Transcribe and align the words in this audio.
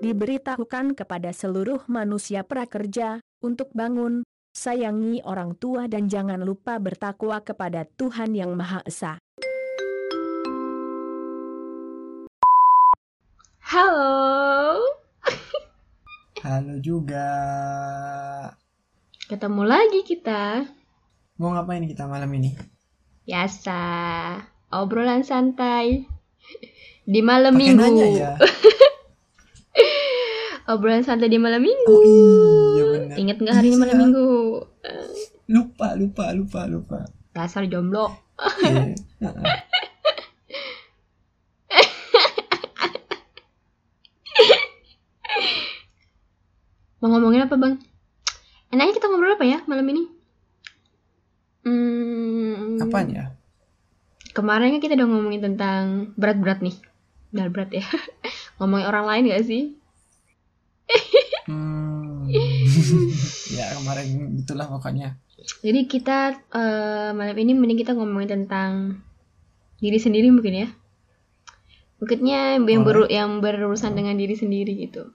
diberitahukan 0.00 0.92
kepada 0.92 1.32
seluruh 1.32 1.80
manusia 1.88 2.44
prakerja, 2.44 3.20
untuk 3.40 3.72
bangun, 3.72 4.24
sayangi 4.52 5.24
orang 5.24 5.56
tua 5.56 5.88
dan 5.88 6.08
jangan 6.08 6.40
lupa 6.44 6.76
bertakwa 6.76 7.40
kepada 7.40 7.88
Tuhan 7.96 8.36
Yang 8.36 8.52
Maha 8.56 8.80
Esa. 8.84 9.12
Halo. 13.66 14.78
Halo 16.46 16.74
juga. 16.78 17.28
Ketemu 19.26 19.62
lagi 19.66 20.00
kita. 20.06 20.62
Mau 21.42 21.50
ngapain 21.52 21.82
kita 21.84 22.06
malam 22.06 22.30
ini? 22.36 22.54
Biasa. 23.26 23.80
Obrolan 24.70 25.26
santai. 25.26 26.06
Di 27.02 27.20
malam 27.22 27.58
Pakai 27.58 27.74
minggu. 27.74 27.82
nanya 27.82 28.06
ya. 28.06 28.32
Obrolan 30.66 31.02
santai 31.02 31.30
di 31.30 31.38
malam 31.38 31.62
minggu. 31.62 31.86
Oh 31.88 32.02
iya 32.74 32.84
benar. 32.90 33.16
Ingat 33.16 33.36
nggak 33.38 33.54
hari 33.54 33.68
ini 33.70 33.78
malam 33.78 33.94
Iya. 33.94 34.02
minggu? 34.02 34.26
Lupa, 35.46 35.88
lupa, 35.94 36.24
lupa, 36.34 36.60
lupa. 36.66 36.98
Dasar 37.30 37.62
jomblo. 37.66 38.10
Heeh. 38.36 38.98
Mau 47.00 47.08
ngomongin 47.12 47.44
apa 47.44 47.54
bang? 47.54 47.74
Enaknya 48.72 48.92
kita 48.96 49.06
ngobrol 49.08 49.36
apa 49.36 49.44
ya 49.46 49.58
malam 49.68 49.86
ini? 49.86 50.02
Hmm, 51.66 52.80
Apaan 52.82 53.08
ya? 53.12 53.24
Kemarin 54.32 54.76
kan 54.76 54.80
kita 54.82 54.94
udah 54.96 55.08
ngomongin 55.08 55.42
tentang 55.42 55.82
berat-berat 56.16 56.60
nih. 56.60 56.76
Berat-berat 57.32 57.70
ya. 57.72 57.84
ngomongin 58.60 58.86
orang 58.88 59.04
lain 59.06 59.32
gak 59.32 59.44
sih? 59.46 59.76
Hmm. 61.46 62.26
ya 63.56 63.70
kemarin 63.78 64.38
itulah 64.38 64.66
pokoknya. 64.66 65.14
Jadi 65.62 65.86
kita 65.86 66.34
eh, 66.50 67.10
malam 67.14 67.36
ini 67.38 67.52
mending 67.54 67.78
kita 67.78 67.94
ngomongin 67.94 68.42
tentang 68.42 68.98
diri 69.78 69.98
sendiri 70.00 70.32
mungkin 70.32 70.66
ya. 70.66 70.68
Mungkinnya 71.96 72.60
yang, 72.60 72.82
beru- 72.84 73.08
yang 73.08 73.30
berurusan 73.40 73.96
dengan 73.96 74.18
diri 74.18 74.36
sendiri 74.36 74.74
gitu. 74.76 75.12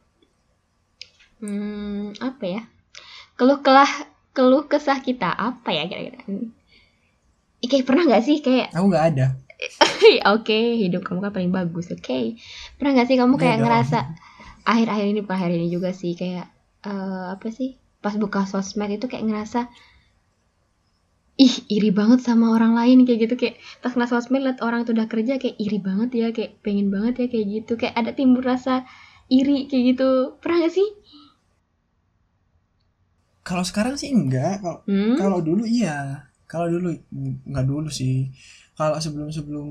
Hmm, 1.42 2.14
apa 2.18 2.44
ya? 2.46 2.62
Keluh 3.38 3.60
kelah 3.62 3.90
keluh 4.32 4.66
kesah 4.66 5.02
kita 5.02 5.30
apa 5.30 5.70
ya 5.74 5.86
kira-kira? 5.90 6.22
Kayak 7.62 7.86
pernah 7.86 8.04
nggak 8.10 8.24
sih 8.26 8.38
kayak 8.42 8.74
Aku 8.74 8.90
nggak 8.90 9.06
ada. 9.14 9.28
oke 10.34 10.58
hidup 10.82 11.06
kamu 11.06 11.22
kan 11.22 11.32
paling 11.38 11.54
bagus 11.54 11.94
oke 11.94 12.34
pernah 12.82 12.98
nggak 12.98 13.06
sih 13.06 13.14
kamu 13.14 13.38
Iya 13.38 13.42
kayak 13.46 13.58
dong. 13.58 13.64
ngerasa 13.70 14.00
akhir-akhir 14.66 15.06
ini 15.12 15.20
bukan 15.24 15.38
akhir 15.38 15.52
ini 15.58 15.68
juga 15.72 15.90
sih 15.96 16.14
kayak 16.18 16.48
eh, 16.86 17.26
apa 17.36 17.48
sih 17.54 17.78
pas 18.02 18.16
buka 18.18 18.46
sosmed 18.50 18.90
itu 18.98 19.06
kayak 19.06 19.26
ngerasa 19.28 19.70
ih 21.42 21.56
iri 21.74 21.90
banget 21.90 22.22
sama 22.22 22.54
orang 22.54 22.74
lain 22.78 23.06
kayak 23.08 23.20
gitu 23.30 23.36
kayak 23.40 23.56
pas 23.82 23.94
kena 23.94 24.06
sosmed 24.06 24.44
liat 24.46 24.60
orang 24.62 24.86
tuh 24.86 24.94
udah 24.94 25.08
kerja 25.10 25.42
kayak 25.42 25.58
iri 25.58 25.80
banget 25.82 26.10
ya 26.14 26.28
kayak 26.36 26.62
pengen 26.66 26.94
banget 26.94 27.14
ya 27.22 27.28
kayak 27.34 27.48
gitu 27.50 27.72
kayak 27.82 27.96
ada 27.98 28.12
timbul 28.14 28.44
rasa 28.46 28.86
iri 29.32 29.66
kayak 29.70 29.84
gitu 29.96 30.38
pernah 30.42 30.68
gak 30.68 30.76
sih 30.78 30.90
Kalau 33.42 33.64
sekarang 33.66 33.96
sih 33.98 34.10
enggak. 34.14 34.62
Kalau 34.62 34.80
hmm? 34.86 35.16
kalau 35.18 35.40
dulu 35.42 35.64
iya. 35.66 36.30
Kalau 36.46 36.68
dulu 36.70 36.94
nggak 37.50 37.66
dulu 37.66 37.90
sih. 37.90 38.30
Kalau 38.78 38.98
sebelum-sebelum 39.02 39.70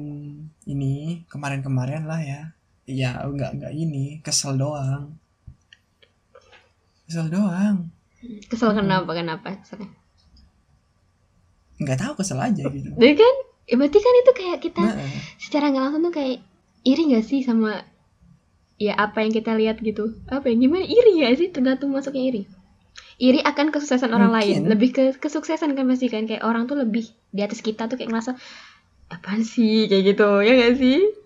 ini 0.67 1.25
kemarin-kemarin 1.31 2.05
lah 2.11 2.21
ya. 2.23 2.41
Iya, 2.91 3.23
enggak 3.23 3.51
enggak 3.55 3.73
ini, 3.73 4.19
kesel 4.27 4.59
doang. 4.59 5.15
Kesel 7.07 7.31
doang. 7.31 7.95
kesel 8.21 8.77
kenapa 8.77 9.11
kenapa? 9.17 9.49
Keselnya. 9.63 9.89
Nggak 11.81 11.99
tahu 12.03 12.13
kesel 12.21 12.37
aja 12.43 12.65
gitu. 12.69 12.91
Jadi 12.93 13.15
kan 13.17 13.35
ya 13.71 13.75
berarti 13.79 13.99
kan 14.03 14.15
itu 14.19 14.33
kayak 14.35 14.59
kita 14.61 14.83
Nah, 14.83 14.99
secara 15.39 15.71
nggak 15.71 15.83
langsung 15.89 16.03
tuh 16.11 16.15
kayak 16.19 16.43
iri 16.85 17.03
gak 17.15 17.25
sih 17.25 17.41
sama 17.41 17.87
ya 18.77 18.99
apa 18.99 19.25
yang 19.25 19.33
kita 19.33 19.57
lihat 19.57 19.81
gitu? 19.81 20.21
Apa 20.29 20.53
yang 20.53 20.69
gimana? 20.69 20.85
Iri 20.85 21.25
ya 21.25 21.33
sih? 21.33 21.49
Tergantung 21.49 21.95
masuknya 21.95 22.29
iri. 22.29 22.43
Iri 23.17 23.41
akan 23.41 23.73
kesuksesan 23.73 24.13
orang 24.13 24.33
lain. 24.33 24.65
Mungkin. 24.65 24.71
lebih 24.73 24.89
ke 24.93 25.05
kesuksesan 25.17 25.73
kan 25.73 25.85
pasti 25.89 26.13
kan? 26.13 26.29
Kayak 26.29 26.45
orang 26.45 26.69
tuh 26.69 26.77
lebih 26.77 27.09
di 27.33 27.41
atas 27.41 27.65
kita 27.65 27.89
tuh 27.89 27.97
kayak 27.97 28.13
ngerasa 28.13 28.37
apaan 29.09 29.41
sih? 29.47 29.89
Kayak 29.89 30.17
gitu 30.17 30.29
ya 30.45 30.53
gak 30.61 30.75
sih 30.77 31.20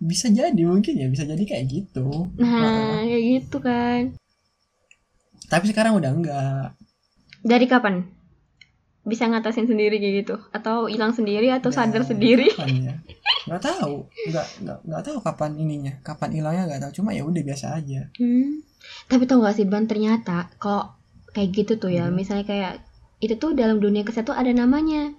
bisa 0.00 0.26
jadi 0.26 0.62
mungkin 0.64 0.96
ya 0.96 1.06
bisa 1.06 1.22
jadi 1.22 1.40
kayak 1.40 1.64
gitu. 1.68 2.08
nah 2.34 3.00
kayak 3.00 3.22
gitu 3.36 3.56
kan 3.60 4.02
Tapi 5.46 5.64
sekarang 5.66 5.94
udah 5.94 6.10
enggak. 6.10 6.66
dari 7.42 7.66
kapan 7.66 8.06
bisa 9.00 9.24
ngatasin 9.26 9.64
sendiri 9.64 9.96
kayak 9.96 10.14
gitu 10.22 10.36
atau 10.50 10.84
hilang 10.86 11.10
sendiri 11.10 11.48
atau 11.48 11.68
Ya, 11.68 11.76
sadar 11.82 12.04
sendiri 12.04 12.52
Kapan 12.52 12.68
ya? 12.80 12.94
Nggak 13.48 13.62
tahu, 13.64 13.94
nggak 14.28 14.46
nggak 14.62 14.78
nggak 14.84 15.02
tahu 15.02 15.18
kapan 15.20 15.50
ininya, 15.56 15.92
kapan 16.00 16.30
hilangnya 16.30 16.64
nggak 16.68 16.80
tahu. 16.80 16.92
Cuma 17.00 17.10
ya 17.10 17.24
udah 17.24 17.40
biasa 17.40 17.66
aja. 17.74 18.12
Hmm. 18.14 18.60
Tapi 19.08 19.24
tau 19.24 19.40
gak 19.40 19.56
sih 19.56 19.64
Ban 19.64 19.84
ternyata 19.84 20.52
kalau 20.56 20.92
kayak 21.32 21.48
gitu 21.50 21.72
tuh 21.76 21.88
ya, 21.88 22.06
Hmm. 22.06 22.14
misalnya 22.14 22.44
kayak 22.44 22.84
itu 23.18 23.34
tuh 23.34 23.52
dalam 23.52 23.80
dunia 23.80 24.04
kesehatan 24.04 24.36
ada 24.36 24.52
namanya. 24.54 25.16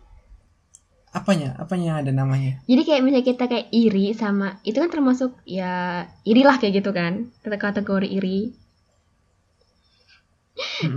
Apanya? 1.12 1.50
Apanya 1.60 1.86
yang 1.92 1.98
ada 2.02 2.12
namanya? 2.16 2.52
Jadi 2.70 2.82
kayak 2.88 3.02
misalnya 3.04 3.26
kita 3.28 3.44
kayak 3.52 3.68
iri 3.76 4.06
sama 4.16 4.48
itu 4.64 4.78
kan 4.80 4.90
termasuk 4.96 5.32
ya 5.44 6.08
iri 6.24 6.42
lah 6.48 6.56
kayak 6.60 6.74
gitu 6.80 6.92
kan, 6.96 7.14
kata 7.44 7.58
kategori 7.60 8.08
iri. 8.08 8.40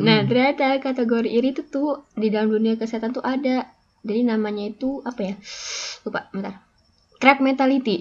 Nah 0.06 0.18
Mm-mm. 0.22 0.28
ternyata 0.28 0.66
kategori 0.86 1.28
iri 1.38 1.48
itu 1.54 1.62
tuh 1.66 2.06
di 2.14 2.28
dalam 2.30 2.48
dunia 2.54 2.74
kesehatan 2.80 3.10
tuh 3.16 3.24
ada. 3.24 3.56
Jadi 4.04 4.20
namanya 4.22 4.64
itu 4.68 5.00
apa 5.02 5.20
ya? 5.24 5.34
Lupa, 6.04 6.20
bentar. 6.32 6.54
Crab 7.20 7.38
mentality. 7.40 7.96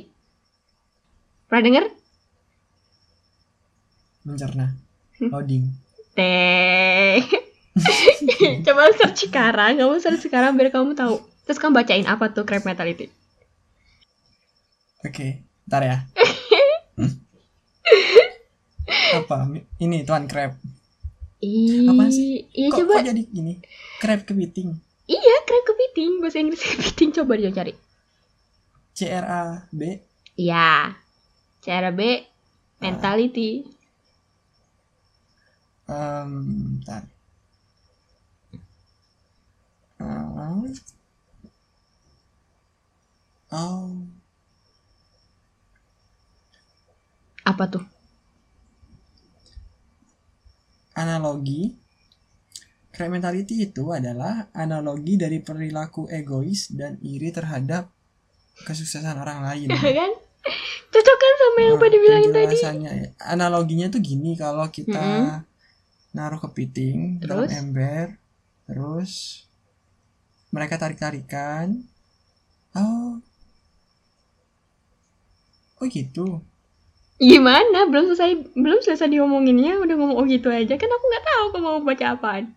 Pernah 1.47 1.63
denger? 1.63 1.85
mencerna, 4.28 4.66
Hmm. 5.19 5.31
loading. 5.31 5.66
Teh. 6.18 7.19
Coba 8.66 8.84
search 8.95 9.28
sekarang, 9.30 9.81
kamu 9.81 9.95
search 10.00 10.24
sekarang 10.30 10.56
biar 10.57 10.69
kamu 10.72 10.94
tahu. 10.94 11.18
Terus 11.43 11.59
kamu 11.59 11.75
bacain 11.83 12.07
apa 12.07 12.31
tuh 12.31 12.47
crab 12.47 12.63
mentality? 12.63 13.11
Oke, 15.03 15.43
ntar 15.67 15.83
ya. 15.83 15.97
Apa? 19.13 19.45
Ini 19.77 20.07
tuan 20.07 20.25
crab. 20.25 20.55
Ih, 21.43 21.91
Apaan 21.91 22.07
sih? 22.09 22.47
Iya 22.55 22.71
kok, 22.71 22.79
coba. 22.87 23.03
kok 23.03 23.07
jadi 23.11 23.23
gini? 23.27 23.53
Crab 23.99 24.23
kepiting. 24.23 24.79
Iya, 25.11 25.35
crab 25.43 25.63
kepiting. 25.67 26.23
Bahasa 26.23 26.39
Inggris 26.39 26.63
kepiting 26.71 27.11
coba 27.11 27.35
dia 27.35 27.51
cari. 27.51 27.75
C 28.95 29.11
R 29.11 29.25
A 29.27 29.43
B. 29.69 29.99
Iya. 30.39 30.95
Cara 31.59 31.91
B 31.91 32.23
mentality. 32.79 33.67
Um, 35.83 36.79
ntar. 36.79 37.03
Um, 39.99 40.71
oh, 43.53 43.93
Apa 47.43 47.67
tuh? 47.69 47.83
analogi. 50.93 51.73
Crab 52.93 53.09
mentality 53.09 53.65
itu 53.65 53.89
adalah 53.89 54.53
analogi 54.53 55.17
dari 55.17 55.41
perilaku 55.41 56.05
egois 56.13 56.69
dan 56.69 57.01
iri 57.01 57.33
terhadap 57.33 57.89
kesuksesan 58.61 59.17
orang 59.17 59.41
lain. 59.41 59.73
kan? 59.99 60.11
Cocok 60.94 61.17
kan 61.17 61.33
sama 61.41 61.59
yang 61.65 61.75
Nah, 61.75 61.81
pada 61.81 61.95
bilangin 61.97 62.29
tadi? 62.31 62.57
ya. 62.61 63.09
Analoginya 63.17 63.89
tuh 63.89 63.97
gini 63.97 64.38
kalau 64.38 64.69
kita 64.69 64.94
Mm-mm. 64.94 65.41
naruh 66.13 66.38
kepiting 66.38 67.17
dalam 67.17 67.49
ember, 67.49 68.21
terus 68.69 69.41
mereka 70.53 70.77
tarik-tarikan. 70.77 71.81
Oh. 72.77 73.17
Oh 75.83 75.88
gitu. 75.91 76.39
Gimana? 77.19 77.83
Belum 77.91 78.07
selesai 78.07 78.56
belum 78.56 78.80
selesai 78.80 79.12
diomonginnya 79.12 79.83
udah 79.83 79.95
ngomong 80.00 80.15
oh 80.15 80.24
gitu 80.24 80.47
aja. 80.47 80.80
Kan 80.80 80.88
aku 80.88 81.06
nggak 81.12 81.25
tahu 81.27 81.45
kamu 81.51 81.63
mau 81.68 81.83
baca 81.83 82.06
apaan. 82.15 82.56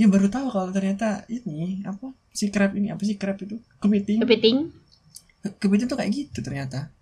Ya 0.00 0.08
baru 0.08 0.32
tahu 0.32 0.48
kalau 0.48 0.72
ternyata 0.72 1.28
ini 1.28 1.84
apa 1.84 2.12
si 2.32 2.48
crab 2.48 2.72
ini 2.72 2.88
apa 2.88 3.00
sih 3.04 3.16
crab 3.16 3.36
itu 3.40 3.60
kepiting 3.80 4.20
Kepiting. 4.24 4.56
Ke- 5.44 5.56
kepiting 5.56 5.88
tuh 5.88 5.96
kayak 5.96 6.12
gitu 6.12 6.40
ternyata 6.40 6.92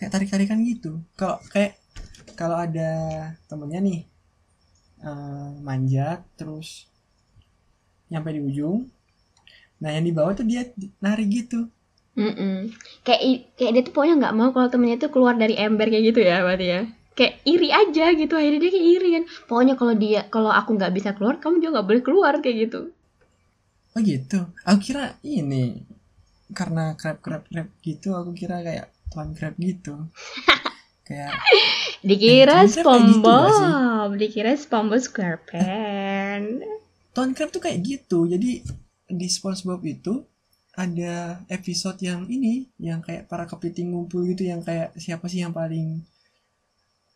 kayak 0.00 0.10
tarik 0.12 0.28
tarikan 0.32 0.64
gitu 0.64 1.04
kalau 1.12 1.36
kayak 1.52 1.76
kalau 2.32 2.56
ada 2.56 2.88
temennya 3.52 3.84
nih 3.84 4.00
eh, 5.04 5.50
manjat 5.60 6.24
terus 6.40 6.88
nyampe 8.08 8.32
di 8.32 8.40
ujung 8.40 8.88
nah 9.76 9.92
yang 9.92 10.08
di 10.08 10.16
bawah 10.16 10.32
tuh 10.32 10.48
dia 10.48 10.72
narik 11.04 11.28
gitu 11.28 11.68
Mm-mm. 12.12 12.68
Kayak 13.02 13.22
i- 13.24 13.44
kayak 13.56 13.72
dia 13.72 13.82
tuh 13.82 13.92
pokoknya 13.96 14.14
nggak 14.20 14.34
mau 14.36 14.52
kalau 14.52 14.68
temennya 14.68 15.00
tuh 15.00 15.10
keluar 15.10 15.34
dari 15.34 15.56
ember 15.56 15.88
kayak 15.88 16.04
gitu 16.12 16.20
ya 16.20 16.44
berarti 16.44 16.66
ya. 16.68 16.80
Kayak 17.12 17.34
iri 17.44 17.68
aja 17.68 18.04
gitu 18.12 18.34
akhirnya 18.36 18.60
dia 18.60 18.70
kayak 18.72 18.88
iri 18.96 19.08
kan. 19.16 19.24
Pokoknya 19.48 19.74
kalau 19.76 19.94
dia 19.96 20.20
kalau 20.28 20.50
aku 20.52 20.70
nggak 20.76 20.92
bisa 20.92 21.10
keluar, 21.16 21.40
kamu 21.40 21.60
juga 21.60 21.80
nggak 21.80 21.86
boleh 21.88 22.02
keluar 22.04 22.34
kayak 22.40 22.56
gitu. 22.68 22.80
Oh 23.92 24.00
gitu. 24.00 24.38
Aku 24.64 24.78
kira 24.80 25.16
ini 25.20 25.84
karena 26.52 26.92
crab 26.96 27.20
crab 27.20 27.44
crab 27.48 27.68
gitu. 27.80 28.12
Aku 28.12 28.32
kira 28.32 28.60
kayak 28.60 28.92
tuan 29.08 29.32
crab 29.32 29.56
gitu. 29.56 30.08
kayak 31.08 31.32
Dikira 32.00 32.64
kayak 32.64 32.72
gitu? 32.72 32.80
SpongeBob, 32.82 34.10
dikira 34.18 34.52
SpongeBob 34.56 35.00
SquarePants. 35.00 36.64
tuan 37.12 37.30
crab 37.32 37.48
tuh 37.52 37.60
kayak 37.60 37.80
gitu. 37.84 38.24
Jadi 38.24 38.64
di 39.06 39.28
SpongeBob 39.28 39.80
itu 39.84 40.24
ada 40.74 41.14
episode 41.46 42.00
yang 42.00 42.24
ini 42.26 42.66
yang 42.78 43.00
kayak 43.00 43.26
para 43.26 43.44
kepiting 43.44 43.92
ngumpul 43.92 44.24
gitu 44.24 44.42
yang 44.42 44.60
kayak 44.60 44.96
siapa 44.96 45.28
sih 45.28 45.40
yang 45.40 45.52
paling 45.52 46.00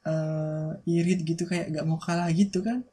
eh 0.05 0.71
irit 0.87 1.21
gitu 1.21 1.45
kayak 1.45 1.73
gak 1.73 1.85
mau 1.85 1.97
kalah 1.97 2.29
gitu 2.31 2.61
kan 2.61 2.85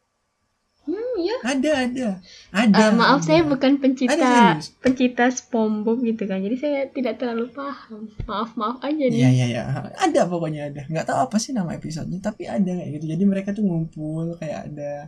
Hmm, 0.84 1.16
ya. 1.16 1.32
ada 1.48 1.72
ada 1.88 2.08
ada 2.52 2.76
Eh, 2.76 2.92
maaf 2.92 3.24
ada. 3.24 3.28
saya 3.32 3.48
bukan 3.48 3.72
Ada 3.72 3.80
pencipta 3.80 4.20
serius? 4.20 4.68
pencipta 4.84 5.26
SpongeBob 5.32 6.04
gitu 6.04 6.28
kan. 6.28 6.44
Jadi 6.44 6.56
saya 6.60 6.92
tidak 6.92 7.24
terlalu 7.24 7.48
paham. 7.56 8.12
Maaf 8.28 8.52
maaf 8.60 8.84
aja 8.84 9.00
nih. 9.00 9.16
Iya 9.16 9.30
iya 9.32 9.46
iya 9.48 9.64
ada 9.96 10.28
pokoknya 10.28 10.68
ada 10.68 10.84
nggak 10.84 11.08
tahu 11.08 11.20
apa 11.24 11.40
sih 11.40 11.56
nama 11.56 11.72
episodenya 11.72 12.20
tapi 12.20 12.52
ada 12.52 12.68
kayak 12.68 13.00
gitu 13.00 13.06
jadi 13.16 13.24
mereka 13.24 13.56
tuh 13.56 13.64
ngumpul 13.64 14.36
kayak 14.36 14.76
ada 14.76 15.08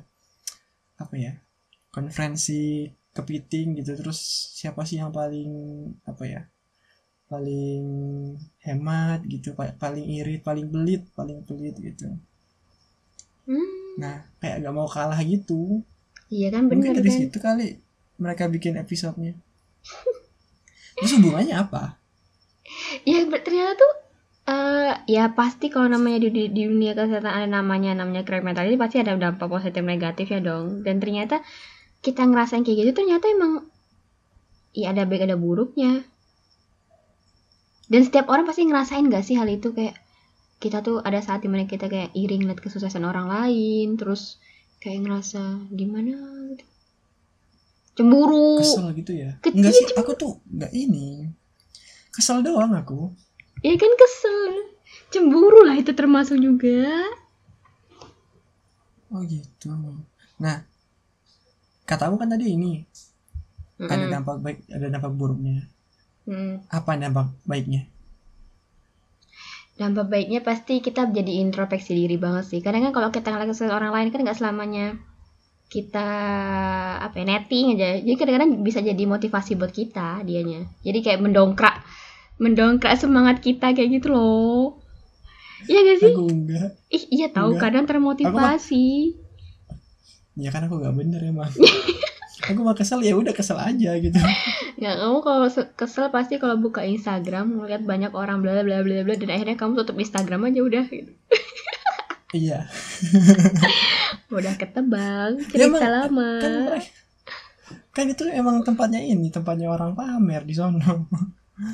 apa 0.96 1.14
ya 1.20 1.36
konferensi 1.92 2.88
kepiting 3.16 3.68
gitu 3.80 3.92
terus 4.00 4.20
siapa 4.60 4.82
sih 4.90 4.98
yang 5.02 5.12
paling 5.20 5.52
apa 6.12 6.24
ya 6.34 6.42
paling 7.32 7.84
hemat 8.66 9.20
gitu 9.34 9.50
pa- 9.58 9.76
paling 9.84 10.06
irit 10.18 10.42
paling 10.48 10.68
belit 10.74 11.04
paling 11.18 11.40
pelit 11.48 11.76
gitu. 11.88 12.08
Hmm, 13.46 13.70
nah 14.02 14.16
kayak 14.42 14.58
gak 14.66 14.76
mau 14.78 14.88
kalah 14.96 15.20
gitu. 15.34 15.82
Iya 16.36 16.48
kan 16.54 16.64
bener 16.72 16.82
mungkin 16.82 16.98
dari 16.98 17.10
kan. 17.10 17.18
situ 17.18 17.38
kali 17.48 17.66
mereka 18.24 18.44
bikin 18.56 18.76
episodenya. 18.84 19.34
Terus 21.00 21.12
hubungannya 21.20 21.56
apa? 21.66 21.84
Ya 23.06 23.22
ternyata 23.46 23.74
tuh 23.78 23.92
eh 24.46 24.94
ya 25.10 25.34
pasti 25.34 25.74
kalau 25.74 25.90
namanya 25.90 26.18
di, 26.26 26.30
di, 26.30 26.44
di 26.54 26.62
dunia 26.70 26.94
kesehatan 26.94 27.34
ada 27.34 27.48
namanya 27.50 27.98
namanya 27.98 28.22
crime 28.28 28.46
mental 28.46 28.70
ini 28.70 28.78
pasti 28.78 29.02
ada 29.02 29.18
dampak 29.18 29.48
positif 29.50 29.82
negatif 29.82 30.26
ya 30.30 30.40
dong. 30.42 30.86
Dan 30.86 31.02
ternyata 31.02 31.42
kita 32.06 32.22
ngerasain 32.22 32.62
kayak 32.62 32.86
gitu 32.86 32.92
ternyata 33.02 33.26
emang 33.34 33.66
ya 34.78 34.94
ada 34.94 35.10
baik 35.10 35.26
ada 35.26 35.34
buruknya. 35.34 36.06
Dan 37.90 38.02
setiap 38.06 38.30
orang 38.30 38.46
pasti 38.46 38.66
ngerasain 38.66 39.10
gak 39.10 39.26
sih 39.26 39.38
hal 39.38 39.50
itu 39.50 39.74
kayak 39.74 39.98
kita 40.62 40.82
tuh 40.86 41.02
ada 41.02 41.22
saat 41.22 41.42
di 41.42 41.50
mana 41.50 41.66
kita 41.66 41.90
kayak 41.90 42.14
iri 42.18 42.42
ngeliat 42.42 42.62
kesuksesan 42.62 43.06
orang 43.06 43.30
lain 43.30 43.98
terus 43.98 44.38
kayak 44.82 45.02
ngerasa 45.06 45.70
gimana 45.74 46.18
gitu. 46.54 46.66
Cemburu. 47.96 48.60
kesel 48.60 48.92
gitu 48.92 49.16
ya 49.16 49.40
Kecil 49.40 49.56
enggak 49.56 49.72
sih 49.72 49.86
aku 49.96 50.12
tuh 50.20 50.44
nggak 50.52 50.72
ini 50.76 51.32
kesel 52.12 52.44
doang 52.44 52.76
aku 52.76 53.08
Ya 53.64 53.74
kan 53.80 53.92
kesel. 53.98 54.76
Cemburu 55.10 55.64
lah 55.66 55.80
itu 55.80 55.96
termasuk 55.96 56.38
juga. 56.38 57.08
oh 59.16 59.24
gitu 59.24 59.72
nah 60.36 60.68
katamu 61.86 62.18
kan 62.18 62.30
tadi 62.30 62.46
ini 62.58 62.82
ada 63.82 64.06
Mm-mm. 64.06 64.12
dampak 64.12 64.36
baik 64.42 64.58
ada 64.72 64.88
dampak 64.90 65.12
buruknya 65.14 65.66
Mm. 66.26 66.66
apa 66.74 66.98
dampak 66.98 67.30
baiknya 67.46 67.86
Dampak 69.76 70.08
baiknya 70.08 70.40
pasti 70.40 70.80
kita 70.80 71.12
jadi 71.12 71.44
introspeksi 71.44 71.92
diri 72.00 72.16
banget 72.16 72.48
sih. 72.48 72.60
Kadang 72.64 72.88
kan 72.88 72.96
kalau 72.96 73.10
kita 73.12 73.28
kesalahan 73.28 73.76
orang 73.76 73.92
lain 73.92 74.08
kan 74.16 74.24
nggak 74.24 74.40
selamanya 74.40 74.96
kita 75.68 76.08
apa 77.04 77.16
ya, 77.20 77.26
netting 77.28 77.76
aja. 77.76 78.00
Jadi 78.00 78.16
kadang-kadang 78.16 78.52
bisa 78.64 78.80
jadi 78.80 79.04
motivasi 79.04 79.60
buat 79.60 79.76
kita 79.76 80.24
dianya. 80.24 80.64
Jadi 80.80 81.00
kayak 81.04 81.20
mendongkrak 81.20 81.84
mendongkrak 82.40 82.96
semangat 82.96 83.44
kita 83.44 83.76
kayak 83.76 84.00
gitu 84.00 84.16
loh. 84.16 84.80
Iya 85.68 85.80
gak 85.84 85.98
sih? 86.04 86.14
aku 86.16 86.24
enggak 86.30 86.70
Ih, 86.92 87.04
iya 87.12 87.28
tahu 87.36 87.56
Enggak. 87.56 87.62
kadang 87.68 87.86
termotivasi. 87.90 88.86
Ya 90.36 90.50
kan 90.50 90.64
aku 90.64 90.78
nggak 90.78 90.96
bener 90.96 91.22
emang. 91.24 91.52
Aku 92.46 92.62
mah 92.62 92.76
kesel 92.76 93.02
ya 93.02 93.16
udah 93.16 93.32
kesel 93.32 93.58
aja 93.58 93.98
gitu. 93.98 94.20
Ya 94.76 94.92
kamu 94.94 95.24
kalau 95.24 95.48
se- 95.48 95.72
kesel 95.72 96.12
pasti 96.12 96.36
kalau 96.36 96.60
buka 96.60 96.84
Instagram 96.84 97.58
ngeliat 97.58 97.82
banyak 97.82 98.12
orang 98.12 98.44
bla 98.44 98.60
bla 98.60 98.84
bla 98.84 99.02
bla 99.02 99.16
dan 99.16 99.32
akhirnya 99.32 99.56
kamu 99.56 99.80
tutup 99.80 99.96
Instagram 99.96 100.46
aja 100.46 100.60
udah. 100.62 100.84
Gitu. 100.86 101.10
iya. 102.38 102.68
Udah 104.28 104.54
ketebak 104.54 105.40
Ya, 105.40 105.48
cerita 105.48 105.80
emang, 105.80 106.12
lama. 106.12 106.30
kan 106.38 106.54
kan 107.96 108.06
itu 108.06 108.24
emang 108.28 108.62
tempatnya 108.62 109.00
ini 109.00 109.32
tempatnya 109.32 109.72
orang 109.72 109.96
pamer 109.96 110.44
di 110.44 110.54
sono 110.54 111.08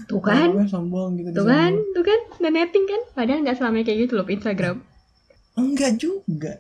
Tuh 0.06 0.22
kan? 0.22 0.54
Pamer 0.54 0.70
sombong 0.70 1.18
gitu 1.18 1.34
Tuh 1.34 1.46
kan, 1.50 1.74
tuh 1.74 2.06
kan, 2.06 2.20
dan 2.38 2.54
netting 2.54 2.86
kan, 2.86 3.02
padahal 3.12 3.42
nggak 3.42 3.58
selamanya 3.58 3.86
kayak 3.90 4.00
gitu 4.06 4.14
loh 4.14 4.30
Instagram. 4.30 4.78
enggak 5.52 5.98
juga 5.98 6.54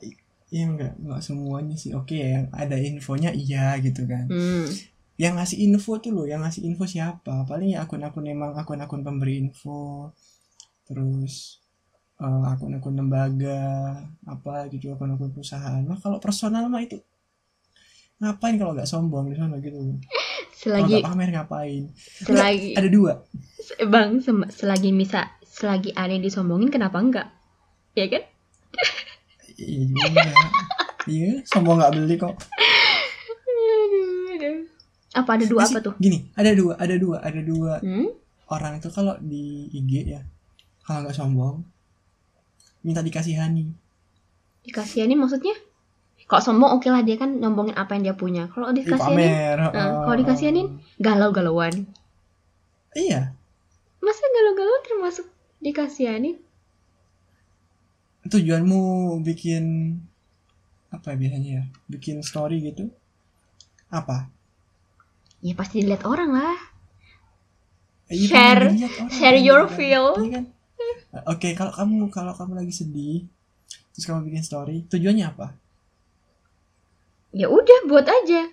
ya 0.51 0.67
enggak 0.67 0.93
enggak 0.99 1.21
semuanya 1.23 1.75
sih. 1.79 1.95
Oke 1.95 2.19
yang 2.19 2.51
ada 2.51 2.75
infonya 2.75 3.31
iya 3.31 3.79
gitu 3.79 4.03
kan. 4.05 4.27
Hmm. 4.27 4.67
yang 5.21 5.37
ngasih 5.37 5.69
info 5.69 6.01
tuh 6.01 6.17
loh 6.17 6.25
yang 6.25 6.41
ngasih 6.41 6.65
info 6.65 6.83
siapa? 6.89 7.45
Paling 7.45 7.77
ya 7.77 7.85
akun-akun 7.85 8.25
emang 8.25 8.51
akun-akun 8.57 9.05
pemberi 9.05 9.39
info. 9.39 10.11
Terus 10.83 11.61
eh, 12.19 12.43
akun-akun 12.51 12.97
lembaga 12.99 13.61
apa 14.25 14.67
gitu 14.73 14.91
akun-akun 14.91 15.31
perusahaan. 15.31 15.81
Nah 15.85 15.97
kalau 16.01 16.17
personal 16.17 16.67
mah 16.67 16.83
itu 16.83 16.99
ngapain 18.21 18.57
kalau 18.61 18.77
nggak 18.77 18.89
sombong 18.89 19.33
di 19.33 19.35
sana 19.37 19.57
gitu? 19.57 19.77
Kalau 20.61 20.77
Selagi, 20.77 21.01
nggak 21.01 21.09
pamer 21.09 21.29
ngapain? 21.33 21.83
Selagi, 22.21 22.77
ada 22.77 22.89
dua. 22.93 23.13
Bang, 23.89 24.21
selagi 24.53 24.93
bisa, 24.93 25.33
selagi 25.41 25.89
ada 25.97 26.13
yang 26.13 26.21
disombongin, 26.21 26.69
kenapa 26.69 27.01
enggak? 27.01 27.27
Ya 27.97 28.05
kan? 28.13 28.21
Iya 29.63 29.83
juga 29.85 30.21
iya 31.07 31.31
sombong 31.43 31.77
nggak 31.77 31.93
beli 31.93 32.15
kok. 32.15 32.35
Apa 35.11 35.35
ada 35.35 35.45
dua 35.45 35.59
Masih- 35.61 35.75
apa 35.75 35.79
tuh? 35.83 35.93
gini 35.97 36.31
ada 36.33 36.51
dua 36.51 36.73
ada 36.75 36.95
dua 36.95 37.17
ada 37.19 37.41
dua 37.41 37.73
Hmm? 37.79 38.07
orang 38.47 38.79
itu 38.79 38.87
kalau 38.87 39.19
di 39.19 39.43
IG 39.69 40.07
ya 40.09 40.21
kalau 40.81 41.03
nggak 41.03 41.13
sombong 41.13 41.67
minta 42.81 42.99
dikasihani 42.99 43.75
Dikasihanin 44.61 45.17
maksudnya? 45.17 45.57
Kok 46.23 46.37
sombong 46.39 46.71
oke 46.71 46.85
lah 46.85 47.01
dia 47.01 47.17
kan 47.17 47.33
nyombongin 47.33 47.73
apa 47.73 47.91
yang 47.91 48.03
dia 48.03 48.15
punya. 48.15 48.45
Kalau 48.47 48.69
Ih, 48.69 48.77
dikasihanin, 48.77 49.17
pamer 49.17 49.57
eh, 49.57 49.65
heeh. 49.67 49.89
kalau 49.99 50.15
dikasihanin 50.15 50.67
galau-galauan. 50.95 51.73
iya 52.93 53.33
Masa 53.99 54.21
galau-galauan 54.23 54.83
termasuk 54.85 55.25
dikasihanin? 55.59 56.37
Tujuanmu 58.23 58.81
bikin 59.21 59.97
apa 60.91 61.13
ya 61.13 61.17
biasanya 61.17 61.49
ya 61.51 61.63
bikin 61.87 62.19
story 62.21 62.61
gitu 62.61 62.91
apa 63.89 64.29
Ya 65.41 65.57
pasti 65.57 65.81
dilihat 65.81 66.05
orang 66.05 66.37
lah. 66.37 66.53
Eh, 68.05 68.13
iya, 68.13 68.29
Share- 68.29 68.69
orang 68.69 69.09
share 69.09 69.33
kan, 69.33 69.41
your 69.41 69.63
gitu 69.65 69.73
kan. 69.73 69.77
feel. 69.81 70.05
Iya 70.21 70.29
kan? 70.37 70.43
Oke 71.25 71.49
kalau 71.57 71.73
kamu 71.73 71.95
kalau 72.13 72.33
kamu 72.37 72.61
lagi 72.61 72.69
sedih 72.71 73.25
terus 73.91 74.05
kamu 74.05 74.29
bikin 74.29 74.43
story 74.45 74.77
tujuannya 74.85 75.25
apa 75.25 75.57
Ya 77.33 77.49
udah 77.49 77.79
buat 77.89 78.05
aja. 78.05 78.51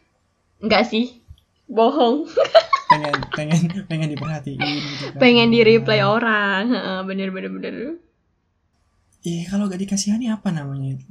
Enggak 0.59 0.89
sih. 0.89 1.21
Bohong. 1.69 2.25
pengen 2.89 3.13
pengen 3.37 3.61
pengen 3.85 4.09
diperhatiin 4.09 4.57
gitu 4.57 5.05
kan 5.13 5.21
Pengen 5.21 5.53
di 5.53 5.61
reply 5.61 6.01
orang. 6.01 6.73
Heeh, 6.73 6.99
Bener 7.05 7.29
bener 7.29 7.53
bener. 7.53 7.75
Iya 9.21 9.43
kalau 9.45 9.67
gak 9.67 9.81
dikasihani 9.81 10.29
apa 10.29 10.49
namanya 10.51 10.95
itu 10.95 11.07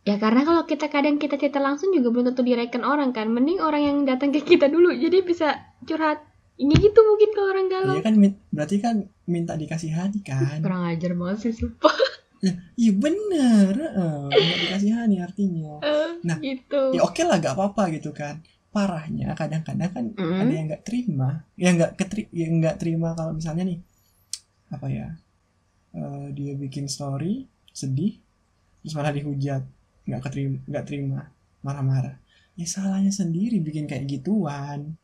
Ya 0.00 0.16
karena 0.16 0.42
kalau 0.42 0.64
kita 0.64 0.88
kadang 0.88 1.20
kita 1.20 1.36
cerita 1.36 1.60
langsung 1.60 1.92
juga 1.92 2.08
belum 2.08 2.24
tentu 2.26 2.40
direken 2.40 2.82
orang 2.82 3.12
kan. 3.12 3.28
Mending 3.28 3.60
orang 3.60 3.82
yang 3.84 3.96
datang 4.02 4.32
ke 4.32 4.40
kita 4.40 4.66
dulu. 4.66 4.90
Jadi 4.90 5.20
bisa 5.20 5.52
curhat. 5.84 6.24
Ini 6.56 6.72
gitu 6.74 6.96
mungkin 6.98 7.28
kalau 7.30 7.48
orang 7.50 7.66
galau. 7.68 7.94
iya 7.94 8.02
kan 8.02 8.16
berarti 8.50 8.76
kan 8.78 8.96
minta 9.24 9.54
dikasihani 9.54 10.20
kan 10.20 10.60
Kurang 10.60 10.84
ajar 10.86 11.12
banget 11.12 11.36
sih 11.42 11.52
sumpah. 11.54 11.92
Ya, 12.40 12.52
iya 12.74 12.92
bener 12.94 13.72
heeh. 13.76 14.20
minta 14.26 14.56
dikasihani 14.58 15.16
artinya 15.20 15.76
Eh, 15.84 16.10
Nah, 16.20 16.36
gitu. 16.38 16.80
ya 16.92 17.00
oke 17.00 17.20
lah 17.20 17.36
gak 17.36 17.52
apa-apa 17.54 17.92
gitu 17.92 18.10
kan 18.10 18.40
parahnya 18.70 19.32
kadang-kadang 19.34 19.90
kan 19.90 20.04
Mm. 20.16 20.36
ada 20.38 20.52
yang 20.52 20.66
nggak 20.66 20.82
terima 20.82 21.28
yang 21.54 21.76
nggak 21.76 21.92
keteri 21.94 22.24
yang 22.30 22.56
nggak 22.56 22.76
terima 22.76 23.12
kalau 23.12 23.32
misalnya 23.32 23.64
nih 23.66 23.78
apa 24.70 24.86
ya 24.86 25.06
eh, 25.92 26.26
dia 26.34 26.52
bikin 26.54 26.86
story 26.86 27.46
sedih 27.70 28.18
terus 28.80 28.94
malah 28.96 29.12
dihujat. 29.12 29.62
Nggak 30.08 30.20
keterima 30.26 30.56
nggak 30.66 30.84
terima. 30.86 31.20
Marah-marah. 31.60 32.16
Ya 32.56 32.66
salahnya 32.66 33.12
sendiri 33.12 33.60
bikin 33.60 33.84
kayak 33.86 34.08
gituan. 34.08 34.96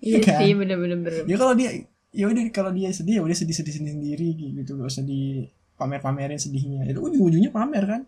Iya 0.00 0.20
Kan? 0.22 0.38
sih 0.44 0.52
bener-bener. 0.52 0.98
Bener. 1.00 1.24
ya 1.24 1.36
kalau 1.40 1.54
dia 1.56 1.70
ya 2.12 2.24
udah 2.28 2.44
kalau 2.52 2.70
dia 2.72 2.92
sedih 2.92 3.20
ya 3.20 3.22
udah 3.24 3.36
sedih 3.36 3.56
sedih 3.56 3.74
sendiri 3.74 4.28
gitu. 4.36 4.76
Gak 4.76 4.88
usah 4.92 5.04
di 5.04 5.48
pamer 5.76 6.00
pamerin 6.00 6.38
sedihnya. 6.40 6.84
Itu 6.88 7.00
ujung 7.04 7.22
ujungnya 7.32 7.50
pamer 7.50 7.84
kan? 7.84 8.02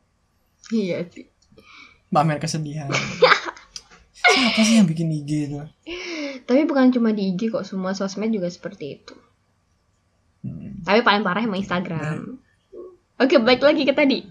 Iya 0.73 1.05
sih. 1.09 1.27
pamer 2.09 2.41
kesedihan. 2.41 2.89
Siapa 4.13 4.61
sih 4.65 4.81
yang 4.81 4.89
bikin 4.89 5.13
IG 5.13 5.31
itu? 5.53 5.61
Tapi 6.45 6.65
bukan 6.65 6.89
cuma 6.89 7.13
di 7.13 7.29
IG 7.33 7.53
kok, 7.53 7.69
semua 7.69 7.93
sosmed 7.93 8.33
juga 8.33 8.49
seperti 8.49 8.97
itu. 8.97 9.13
Tapi 10.89 11.05
paling 11.05 11.21
parah 11.21 11.45
emang 11.45 11.61
Instagram. 11.61 12.41
Oke, 13.21 13.37
balik 13.37 13.61
lagi 13.61 13.85
ke 13.85 13.93
tadi. 13.93 14.25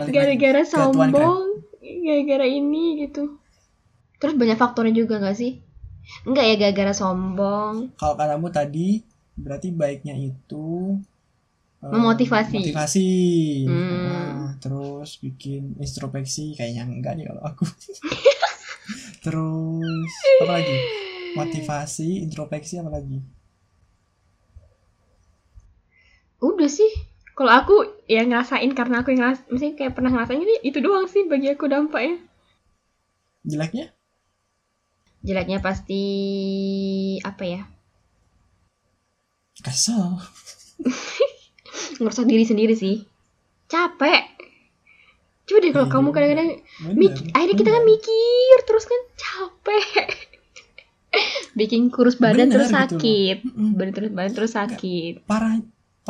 Gara-gara 0.00 0.62
Crab. 0.64 0.72
sombong, 0.96 1.60
gara-gara 1.82 2.46
ini 2.48 3.04
gitu. 3.04 3.36
Terus 4.16 4.32
banyak 4.32 4.56
faktornya 4.56 4.96
juga 4.96 5.20
gak 5.20 5.36
sih? 5.36 5.60
Enggak 6.24 6.44
ya 6.48 6.54
gara-gara 6.56 6.92
sombong. 6.96 7.92
kalau 8.00 8.16
katamu 8.16 8.48
tadi 8.48 9.04
berarti 9.36 9.68
baiknya 9.70 10.16
itu 10.16 10.96
eh, 11.80 11.88
Memotivasi. 11.88 12.56
motivasi 12.60 13.10
Hmm. 13.68 14.04
Nah, 14.08 14.48
terus 14.58 15.20
bikin 15.20 15.76
introspeksi 15.76 16.56
kayaknya 16.56 16.88
enggak 16.88 17.16
nih 17.16 17.28
kalau 17.28 17.42
aku 17.44 17.64
terus 19.24 20.12
apa 20.42 20.52
lagi 20.52 20.76
motivasi 21.36 22.24
introspeksi 22.26 22.82
apa 22.82 23.00
lagi 23.00 23.22
Udah 26.40 26.68
sih. 26.68 26.88
Kalau 27.32 27.52
aku 27.52 27.74
ya 28.04 28.20
ngerasain 28.20 28.68
karena 28.72 29.00
aku 29.00 29.12
yang 29.12 29.24
ngeras, 29.24 29.40
maksudnya 29.48 29.72
kayak 29.74 29.94
pernah 29.94 30.12
ngerasain 30.12 30.40
ini 30.40 30.60
itu 30.60 30.78
doang 30.80 31.06
sih 31.06 31.24
bagi 31.24 31.48
aku 31.48 31.64
dampaknya. 31.66 32.20
jeleknya 33.42 33.88
Jeleknya 35.20 35.60
pasti 35.60 36.02
apa 37.20 37.44
ya? 37.44 37.62
kesel 39.60 40.16
Ngerusak 42.00 42.24
diri 42.24 42.44
sendiri 42.44 42.72
sih. 42.72 43.04
Capek. 43.66 44.24
Coba 45.44 45.58
deh 45.60 45.72
kalau 45.72 45.86
Iya 45.86 45.92
kamu 45.92 46.06
juga. 46.06 46.14
kadang-kadang 46.16 46.50
Mik- 46.94 47.24
akhirnya 47.30 47.56
kita 47.56 47.70
kan 47.70 47.84
mikir 47.84 48.56
terus 48.64 48.84
kan 48.86 49.00
capek 49.18 50.06
bikin 51.58 51.90
kurus 51.90 52.16
badan 52.16 52.48
Bener 52.48 52.54
terus 52.54 52.70
gitu 52.70 52.78
sakit 52.78 53.36
Mm-mm. 53.42 53.68
badan 53.74 53.92
terus 53.92 54.10
badan 54.14 54.32
terus 54.32 54.52
sakit 54.54 55.14
parah 55.26 55.58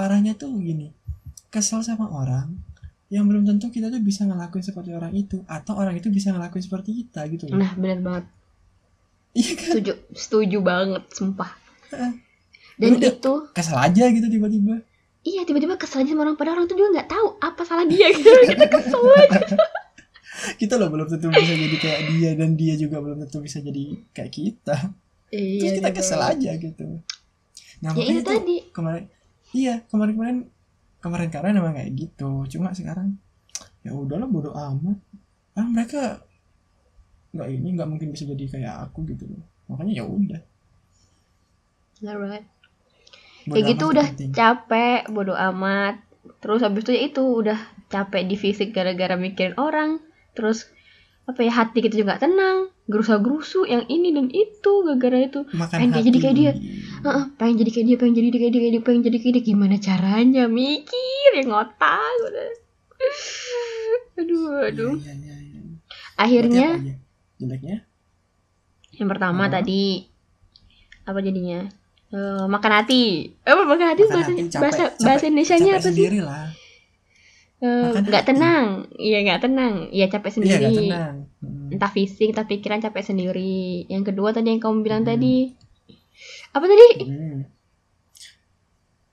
parahnya 0.00 0.33
tuh 0.33 0.57
gini. 0.57 0.97
Kesel 1.52 1.85
sama 1.85 2.09
orang 2.09 2.57
yang 3.12 3.28
belum 3.28 3.45
tentu 3.45 3.69
kita 3.69 3.92
tuh 3.92 4.00
bisa 4.00 4.25
ngelakuin 4.25 4.64
seperti 4.64 4.97
orang 4.97 5.12
itu 5.12 5.45
atau 5.45 5.76
orang 5.76 5.99
itu 5.99 6.09
bisa 6.09 6.33
ngelakuin 6.33 6.64
seperti 6.64 7.04
kita 7.04 7.28
gitu 7.28 7.52
loh. 7.52 7.61
Nah 7.61 7.76
benar 7.76 7.99
banget. 8.00 8.25
Iya 9.37 9.52
kan? 9.61 9.71
Setuju 9.76 9.92
setuju 10.16 10.59
banget 10.64 11.04
sumpah. 11.12 11.52
Dan 12.80 12.97
Udah. 12.97 13.12
itu 13.12 13.33
kesel 13.52 13.76
aja 13.76 14.09
gitu 14.09 14.26
tiba-tiba. 14.33 14.80
Iya 15.21 15.45
tiba-tiba 15.45 15.76
kesel 15.76 16.00
aja 16.00 16.16
sama 16.16 16.25
orang 16.25 16.40
padahal 16.40 16.64
orang 16.64 16.66
tuh 16.71 16.80
juga 16.80 16.97
nggak 16.97 17.11
tahu 17.12 17.26
apa 17.45 17.62
salah 17.69 17.85
dia 17.85 18.09
gitu. 18.09 18.30
Kita 18.57 18.66
kesel 18.73 19.02
aja. 19.21 19.40
Kita 20.62 20.80
loh 20.80 20.88
belum 20.88 21.11
tentu 21.11 21.28
bisa 21.28 21.52
jadi 21.52 21.76
kayak 21.76 22.00
dia 22.14 22.30
dan 22.33 22.57
dia 22.57 22.75
juga 22.78 22.97
belum 23.04 23.26
tentu 23.26 23.45
bisa 23.45 23.61
jadi 23.61 24.00
kayak 24.16 24.33
kita. 24.33 24.76
Terus 25.28 25.37
iya 25.37 25.71
kita 25.76 25.90
bener 25.92 25.99
kesel 26.00 26.21
aja 26.23 26.50
gitu. 26.57 26.87
Nah 27.85 27.90
ya 27.92 28.04
itu 28.09 28.21
tuh 28.25 28.40
tadi. 28.40 28.57
kemarin 28.73 29.04
iya 29.57 29.83
kemarin 29.90 30.14
kemarin 30.16 30.38
kemarin 31.00 31.28
kemarin 31.33 31.61
emang 31.61 31.75
kayak 31.76 31.92
gitu. 31.97 32.45
Cuma 32.47 32.73
sekarang 32.76 33.16
ya 33.80 33.97
udahlah 33.97 34.28
bodo 34.28 34.52
amat. 34.52 34.99
Ah 35.57 35.66
mereka 35.66 36.21
nggak 37.30 37.49
ini 37.49 37.69
nggak 37.78 37.88
mungkin 37.88 38.09
bisa 38.11 38.26
jadi 38.28 38.45
kayak 38.47 38.75
aku 38.90 39.07
gitu 39.09 39.26
loh. 39.26 39.42
Makanya 39.73 40.02
ya 40.02 40.04
udah. 40.07 40.40
Benar 42.00 42.16
banget. 42.21 42.45
Kayak 43.50 43.64
gitu 43.73 43.85
udah 43.90 44.07
penting. 44.12 44.30
capek 44.37 45.00
bodo 45.09 45.35
amat. 45.35 46.04
Terus 46.45 46.61
habis 46.61 46.85
itu 46.85 46.92
ya 46.92 47.02
itu 47.09 47.23
udah 47.25 47.59
capek 47.88 48.23
di 48.28 48.37
fisik 48.37 48.76
gara-gara 48.76 49.16
mikirin 49.16 49.57
orang. 49.57 49.99
Terus 50.37 50.69
apa 51.23 51.41
ya 51.41 51.53
hati 51.53 51.79
kita 51.79 51.95
juga 51.95 52.17
tenang 52.17 52.69
gerusa-gerusu 52.85 53.62
yang 53.65 53.87
ini 53.87 54.11
dan 54.11 54.27
itu 54.29 54.73
gara-gara 54.83 55.19
itu. 55.23 55.41
Makan 55.49 55.77
pengen 55.79 55.93
hati. 55.93 56.05
jadi 56.05 56.19
kayak 56.19 56.37
dia. 56.37 56.53
Heeh, 57.00 57.25
pengen 57.35 57.57
jadi 57.57 57.71
kayak 57.71 57.87
dia 57.87 57.97
pengen 57.97 58.15
jadi 58.15 58.29
kayak 58.31 58.50
dia, 58.50 58.61
kayak 58.61 58.73
dia 58.73 58.83
pengen 58.83 59.03
jadi 59.03 59.19
kayak 59.19 59.35
dia. 59.35 59.45
Gimana 59.45 59.77
caranya? 59.77 60.45
Mikir 60.47 61.31
ya 61.33 61.43
ngotak 61.45 61.99
udah. 62.21 62.50
Aduh 64.19 64.47
aduh. 64.62 64.93
Iya, 64.97 65.12
iya, 65.15 65.37
iya, 65.39 65.59
iya. 65.59 65.61
akhirnya 66.15 66.67
Berarti 66.67 66.75
apa 66.75 66.85
aja? 66.85 66.97
jeleknya? 67.39 67.77
Yang 68.93 69.09
pertama 69.09 69.43
Apa? 69.43 69.55
tadi 69.55 69.83
apa 71.03 71.19
jadinya? 71.21 71.61
Eh, 72.11 72.45
makan 72.45 72.73
hati. 72.75 73.03
Apa 73.41 73.62
makan 73.65 73.87
hati 73.89 74.03
Makan 74.03 74.12
bahasa 74.12 74.27
hati, 74.27 74.43
capek- 74.45 74.61
bahasa 74.61 74.83
capek- 74.83 74.99
bahasa 75.00 75.25
Indonesia 75.25 75.57
nya 75.57 75.73
apa 75.75 75.89
sih? 75.89 76.21
lah 76.21 76.47
nggak 77.61 78.25
hati. 78.25 78.29
tenang. 78.33 78.67
Iya 78.97 79.19
nggak 79.21 79.40
tenang. 79.45 79.75
Iya 79.93 80.07
capek 80.09 80.29
iya 80.29 80.35
sendiri. 80.35 80.76
tenang. 80.88 81.17
Hmm. 81.40 81.69
entah 81.71 81.88
fisik 81.88 82.33
entah 82.33 82.45
pikiran 82.45 82.81
capek 82.81 83.05
sendiri. 83.05 83.85
Yang 83.87 84.12
kedua 84.12 84.33
tadi 84.33 84.49
yang 84.49 84.61
kamu 84.61 84.81
bilang 84.81 85.05
Hmm. 85.05 85.11
tadi. 85.12 85.52
Apa 86.50 86.64
tadi? 86.64 86.88
Hmm. 87.05 87.38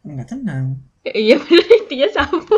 nggak 0.07 0.27
tenang. 0.27 0.65
Iya 1.03 1.35
benar 1.39 1.67
intinya 1.77 2.09
sama. 2.11 2.57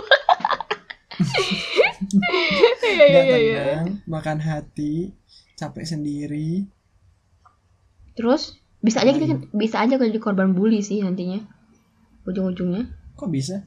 Iya 2.80 3.06
iya 3.06 3.22
nggak 3.22 3.40
iya 3.42 3.62
tenang 3.62 3.88
makan 4.06 4.40
hati 4.40 5.14
capek 5.54 5.86
sendiri. 5.86 6.66
Terus 8.16 8.56
bisa 8.80 9.04
aja 9.04 9.12
kita 9.12 9.52
bisa 9.52 9.84
aja 9.84 10.00
kalau 10.00 10.08
jadi 10.08 10.22
korban 10.22 10.54
bully 10.56 10.80
sih 10.80 11.04
nantinya. 11.04 11.44
Ujung-ujungnya. 12.24 12.88
Kok 13.16 13.30
bisa 13.30 13.66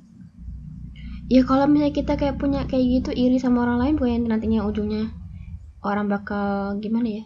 ya 1.30 1.42
kalau 1.46 1.66
misalnya 1.70 1.94
kita 1.94 2.12
kayak 2.18 2.38
punya 2.40 2.66
kayak 2.66 3.02
gitu 3.02 3.10
iri 3.14 3.38
sama 3.38 3.62
orang 3.66 3.78
lain 3.82 3.94
bukan 3.98 4.26
nantinya 4.26 4.66
ujungnya 4.66 5.10
orang 5.82 6.06
bakal 6.10 6.78
gimana 6.78 7.22
ya? 7.22 7.24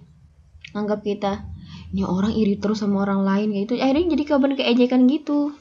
Anggap 0.72 1.04
kita 1.04 1.44
ini 1.92 2.02
orang 2.04 2.32
iri 2.34 2.56
terus 2.60 2.80
sama 2.82 3.04
orang 3.04 3.22
lain 3.24 3.48
kayak 3.52 3.62
gitu. 3.68 3.74
Akhirnya 3.80 4.06
jadi 4.16 4.22
korban 4.28 4.52
keejekan 4.56 5.02
gitu. 5.08 5.54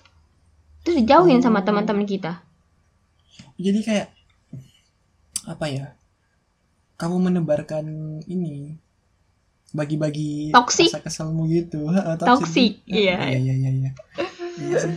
Terus 0.84 0.96
dijauhin 1.02 1.42
sama 1.42 1.62
Oh. 1.62 1.66
teman-teman 1.66 2.06
kita. 2.06 2.44
Jadi 3.56 3.80
kayak 3.84 4.08
apa 5.46 5.66
ya 5.70 5.86
kamu 6.98 7.30
menebarkan 7.30 7.86
ini 8.26 8.80
bagi-bagi 9.76 10.56
Toxic. 10.56 10.88
rasa 10.88 11.04
keselmu 11.04 11.48
gitu. 11.52 11.88
Toxic, 12.24 12.80
iya. 12.88 13.36
iya 13.36 13.40
iya 13.40 13.70
iya 13.76 13.92
iya 14.60 14.78
sih. 14.80 14.94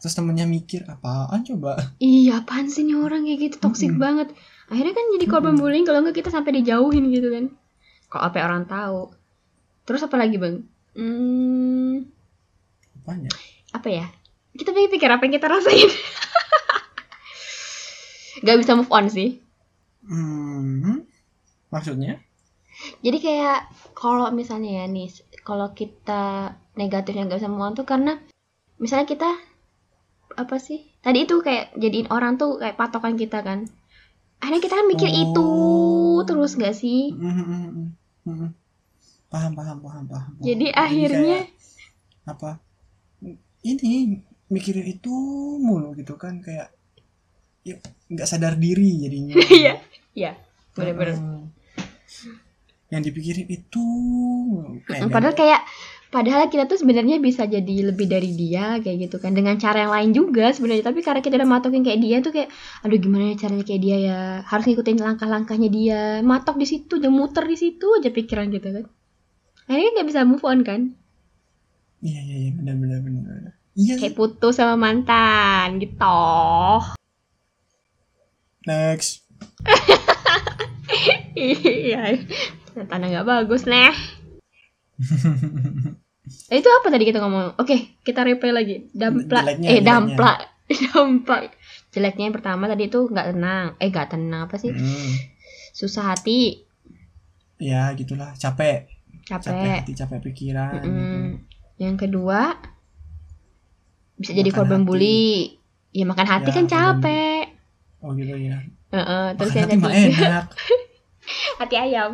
Terus 0.00 0.14
temennya 0.14 0.44
mikir 0.44 0.84
apaan 0.88 1.44
coba? 1.44 1.76
Iya 2.00 2.44
apaan 2.44 2.68
sih 2.68 2.84
nih 2.84 2.98
orang 2.98 3.24
kayak 3.24 3.38
gitu? 3.48 3.56
Toksik 3.62 3.94
Mm-mm. 3.94 4.02
banget. 4.02 4.28
Akhirnya 4.68 4.94
kan 4.94 5.04
jadi 5.16 5.26
korban 5.28 5.56
Mm-mm. 5.56 5.64
bullying 5.64 5.86
kalau 5.88 6.04
nggak 6.04 6.16
kita 6.20 6.30
sampai 6.32 6.52
dijauhin 6.60 7.08
gitu 7.12 7.28
kan. 7.32 7.44
Kalau 8.08 8.22
apa 8.28 8.36
orang 8.44 8.64
tahu. 8.68 9.12
Terus 9.88 10.04
apa 10.04 10.16
lagi 10.20 10.36
bang? 10.36 10.60
Hmm, 10.98 12.04
apanya? 13.04 13.30
Apa 13.72 13.88
ya? 13.88 14.06
Kita 14.52 14.74
pikir 14.74 14.90
pikir 14.98 15.08
apa 15.08 15.22
yang 15.24 15.34
kita 15.38 15.48
rasain. 15.48 15.88
Gak 18.46 18.58
bisa 18.60 18.78
move 18.78 18.92
on 18.92 19.08
sih. 19.08 19.40
Hmm 20.06 21.08
maksudnya? 21.72 22.20
Jadi 23.02 23.18
kayak 23.18 23.68
kalau 23.92 24.30
misalnya 24.30 24.82
ya 24.82 24.84
nih 24.86 25.10
kalau 25.42 25.74
kita 25.74 26.54
negatifnya 26.78 27.26
nggak 27.26 27.40
bisa 27.42 27.50
move 27.50 27.64
on 27.64 27.74
tuh 27.74 27.86
karena 27.88 28.22
misalnya 28.78 29.06
kita 29.06 29.30
apa 30.32 30.56
sih 30.56 30.86
tadi 30.98 31.24
itu 31.24 31.38
kayak 31.38 31.74
jadiin 31.74 32.08
orang 32.08 32.34
tuh 32.34 32.56
kayak 32.56 32.74
patokan 32.74 33.14
kita 33.14 33.42
kan 33.42 33.66
akhirnya 34.38 34.62
kita 34.62 34.74
kan 34.74 34.86
mikir 34.86 35.08
Oh. 35.08 35.18
itu 35.20 35.46
terus 36.24 36.54
gak 36.54 36.72
sih 36.72 37.10
Hmm, 37.10 37.34
hmm, 37.34 37.90
hmm, 38.24 38.50
paham 39.28 39.52
paham 39.52 39.78
paham 39.78 40.04
paham 40.06 40.30
paham. 40.30 40.32
jadi 40.38 40.66
akhirnya 40.70 41.38
kayak 41.42 41.50
apa 42.24 42.50
ini 43.60 44.22
mikirin 44.46 44.86
itu 44.86 45.12
mulu 45.58 45.92
gitu 45.92 46.14
kan 46.14 46.38
kayak 46.38 46.70
ya 47.60 47.74
nggak 48.06 48.24
sadar 48.24 48.54
diri 48.54 49.02
jadinya 49.02 49.34
Iya, 49.60 49.74
iya, 50.14 50.32
bener-bener. 50.72 51.14
Heeh. 51.14 51.42
yang 52.88 53.04
dipikirin 53.04 53.44
itu. 53.44 53.84
Kayak 54.82 55.12
Padahal 55.12 55.36
kayak 55.36 55.60
padahal 56.08 56.48
kita 56.48 56.64
tuh 56.64 56.80
sebenarnya 56.80 57.20
bisa 57.20 57.44
jadi 57.44 57.92
lebih 57.92 58.08
dari 58.08 58.32
dia 58.32 58.80
kayak 58.80 59.08
gitu 59.08 59.16
kan. 59.20 59.36
Dengan 59.36 59.60
cara 59.60 59.84
yang 59.86 59.92
lain 59.92 60.10
juga 60.16 60.50
sebenarnya. 60.50 60.88
Tapi 60.88 61.00
karena 61.04 61.20
kita 61.20 61.34
udah 61.36 61.48
matokin 61.48 61.84
kayak 61.84 62.00
dia 62.00 62.16
tuh 62.24 62.32
kayak 62.32 62.48
aduh 62.84 62.98
gimana 62.98 63.32
ya 63.32 63.36
caranya 63.36 63.64
kayak 63.64 63.82
dia 63.82 63.96
ya? 64.00 64.20
Harus 64.44 64.64
ngikutin 64.68 64.98
langkah-langkahnya 64.98 65.68
dia. 65.68 66.02
Matok 66.24 66.56
di 66.56 66.66
situ 66.66 66.98
udah 66.98 67.12
muter 67.12 67.44
di 67.44 67.56
situ 67.56 67.86
aja 68.00 68.10
pikiran 68.10 68.48
gitu 68.50 68.68
kan. 68.68 68.84
Akhirnya 69.68 69.90
nggak 70.00 70.08
bisa 70.08 70.20
move 70.24 70.44
on 70.44 70.60
kan? 70.64 70.80
Iya 72.00 72.20
iya 72.24 72.36
iya. 72.48 72.50
Benar 72.56 72.74
benar 72.80 72.98
benar 73.04 73.52
iya. 73.78 73.94
Kayak 73.94 74.16
putus 74.18 74.58
sama 74.58 74.74
mantan 74.74 75.78
gitu. 75.78 76.20
Next. 78.66 79.22
Iya. 81.38 82.18
Tanda 82.90 83.06
nggak 83.06 83.28
bagus 83.28 83.62
nih 83.62 84.17
Eh, 86.48 86.58
itu 86.60 86.68
apa 86.68 86.86
tadi 86.88 87.04
kita 87.04 87.18
ngomong? 87.18 87.56
Oke, 87.56 87.98
kita 88.02 88.20
replay 88.20 88.50
lagi. 88.50 88.76
Damplak. 88.90 89.42
Jeleknya, 89.44 89.66
eh, 89.66 89.72
jeleknya. 89.76 89.88
damplak. 89.88 90.38
damplak. 90.84 91.42
Jeleknya 91.88 92.24
yang 92.26 92.34
pertama 92.34 92.64
tadi 92.66 92.84
itu 92.84 93.00
nggak 93.02 93.26
tenang. 93.30 93.66
Eh, 93.78 93.88
nggak 93.88 94.08
tenang 94.10 94.40
apa 94.44 94.56
sih? 94.56 94.70
Hmm. 94.70 95.12
Susah 95.70 96.10
hati, 96.10 96.66
ya 97.56 97.90
gitulah 97.92 98.34
capek 98.34 98.86
capek 99.24 99.46
capek. 99.46 99.70
hati 99.78 99.92
capek 99.94 100.18
pikiran 100.20 100.70
gitu. 100.74 100.88
Mm-mm. 100.88 101.24
Yang 101.76 101.96
kedua 102.00 102.54
bisa 104.16 104.30
jadi 104.32 104.48
Makan 104.48 104.58
korban 104.58 104.80
hati. 104.80 104.88
bully. 104.88 105.30
Ya 105.88 106.04
makan 106.04 106.26
hati 106.26 106.50
Ya, 106.50 106.52
kan 106.52 106.64
korban 106.64 106.74
capek. 106.98 107.42
oh 107.98 108.10
gitu 108.12 108.34
ya 108.34 108.58
Heeh, 108.88 109.26
terus 109.34 109.50
Makan 109.50 109.58
yang 109.60 109.70
hati 109.70 109.86
ketiga 109.86 110.26
enak 110.26 110.44
hati 111.60 111.76
ayam. 111.76 112.12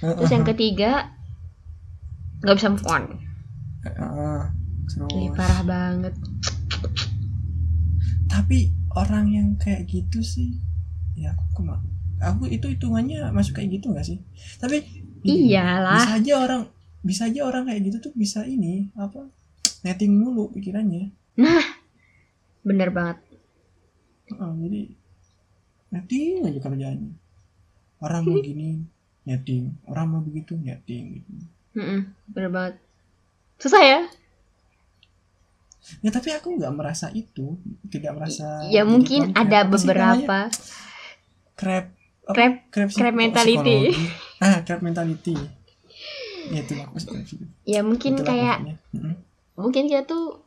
Terus 0.00 0.30
yang 0.30 0.46
ketiga 0.46 0.90
nggak 2.42 2.56
bisa 2.56 2.68
move 2.68 2.86
on. 2.86 3.02
Terus- 4.84 5.10
Ih, 5.10 5.30
parah 5.32 5.62
banget. 5.62 6.14
tapi 8.26 8.68
orang 8.90 9.28
yang 9.28 9.48
kayak 9.54 9.84
gitu 9.86 10.20
sih 10.20 10.56
ya 11.14 11.30
aku 11.30 11.44
kema 11.54 11.76
aku 12.18 12.48
itu 12.48 12.64
hitungannya 12.66 13.28
masuk 13.30 13.54
kayak 13.54 13.76
gitu 13.76 13.92
gak 13.92 14.02
sih 14.02 14.18
tapi 14.56 14.80
Iyalah. 15.22 16.00
bisa 16.00 16.10
aja 16.16 16.32
orang 16.40 16.62
bisa 17.00 17.22
aja 17.26 17.40
orang 17.42 17.62
kayak 17.64 17.82
gitu 17.84 17.98
tuh 18.00 18.12
bisa 18.14 18.42
ini 18.42 18.88
apa 18.94 19.28
netting 19.82 20.12
mulu 20.12 20.48
pikirannya 20.50 21.12
Bener 22.62 22.88
banget. 22.88 23.18
Heeh, 24.28 24.50
jadi 24.56 24.80
netting 25.90 26.32
aja 26.42 26.58
kerjaannya 26.58 27.12
orang 28.00 28.22
mau 28.22 28.38
gini 28.44 28.80
netting 29.22 29.76
orang 29.84 30.06
mau 30.08 30.20
begitu 30.20 30.54
netting 30.54 31.18
gitu 31.18 31.32
Mm-mm, 31.72 32.00
bener 32.28 32.50
banget. 32.50 32.74
Susah 33.58 33.80
ya? 33.80 34.00
ya 35.98 36.10
tapi 36.14 36.30
aku 36.30 36.56
nggak 36.56 36.72
merasa 36.72 37.10
itu 37.10 37.58
tidak 37.90 38.14
merasa 38.14 38.62
ya 38.70 38.86
mungkin 38.86 39.28
tuan 39.28 39.34
crab. 39.34 39.42
ada 39.44 39.58
beberapa 39.66 40.38
crab 41.58 41.84
apa? 42.22 42.32
Crab- 42.32 42.32
crab, 42.32 42.54
crab 42.70 42.88
psiko- 42.88 43.18
mentality. 43.18 43.78
ah 44.46 44.62
crab 44.62 44.80
mentality 44.80 45.34
ya 46.48 46.58
itu 46.62 46.74
aku 46.78 46.96
ya 47.66 47.80
mungkin 47.82 48.14
Itulah 48.14 48.26
kayak. 48.30 48.58
Mm-mm. 48.94 49.14
mungkin 49.58 49.90
kita 49.90 50.06
tuh 50.06 50.42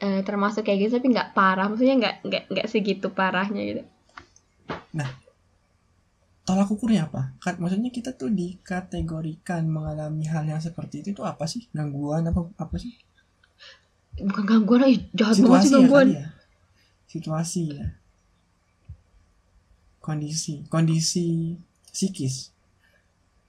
eh, 0.00 0.20
termasuk 0.24 0.64
kayak 0.64 0.88
gitu 0.88 0.92
tapi 0.96 1.12
nggak 1.12 1.32
parah 1.32 1.68
maksudnya 1.68 1.96
nggak 2.00 2.14
nggak 2.24 2.42
nggak 2.52 2.66
segitu 2.68 3.08
parahnya 3.12 3.62
gitu 3.64 3.82
tolak 6.44 6.68
ukurnya 6.68 7.08
apa? 7.08 7.32
Kan 7.40 7.56
maksudnya 7.56 7.88
kita 7.88 8.12
tuh 8.12 8.28
dikategorikan 8.28 9.64
mengalami 9.64 10.28
hal 10.28 10.44
yang 10.44 10.60
seperti 10.60 11.00
itu 11.00 11.10
tuh 11.12 11.24
apa 11.24 11.44
sih? 11.44 11.64
Gangguan 11.72 12.24
apa 12.28 12.40
apa 12.56 12.76
sih? 12.78 12.92
bukan 14.14 14.46
gangguan 14.46 14.86
ih 14.86 15.02
jahat 15.10 15.42
banget 15.42 15.66
sih 15.66 15.66
Situasi 15.66 15.66
ya 15.66 15.74
gangguan 15.74 16.06
kali 16.06 16.14
ya. 16.14 16.26
Situasi 17.10 17.62
ya. 17.74 17.86
Kondisi, 19.98 20.54
kondisi 20.68 21.56
psikis. 21.88 22.52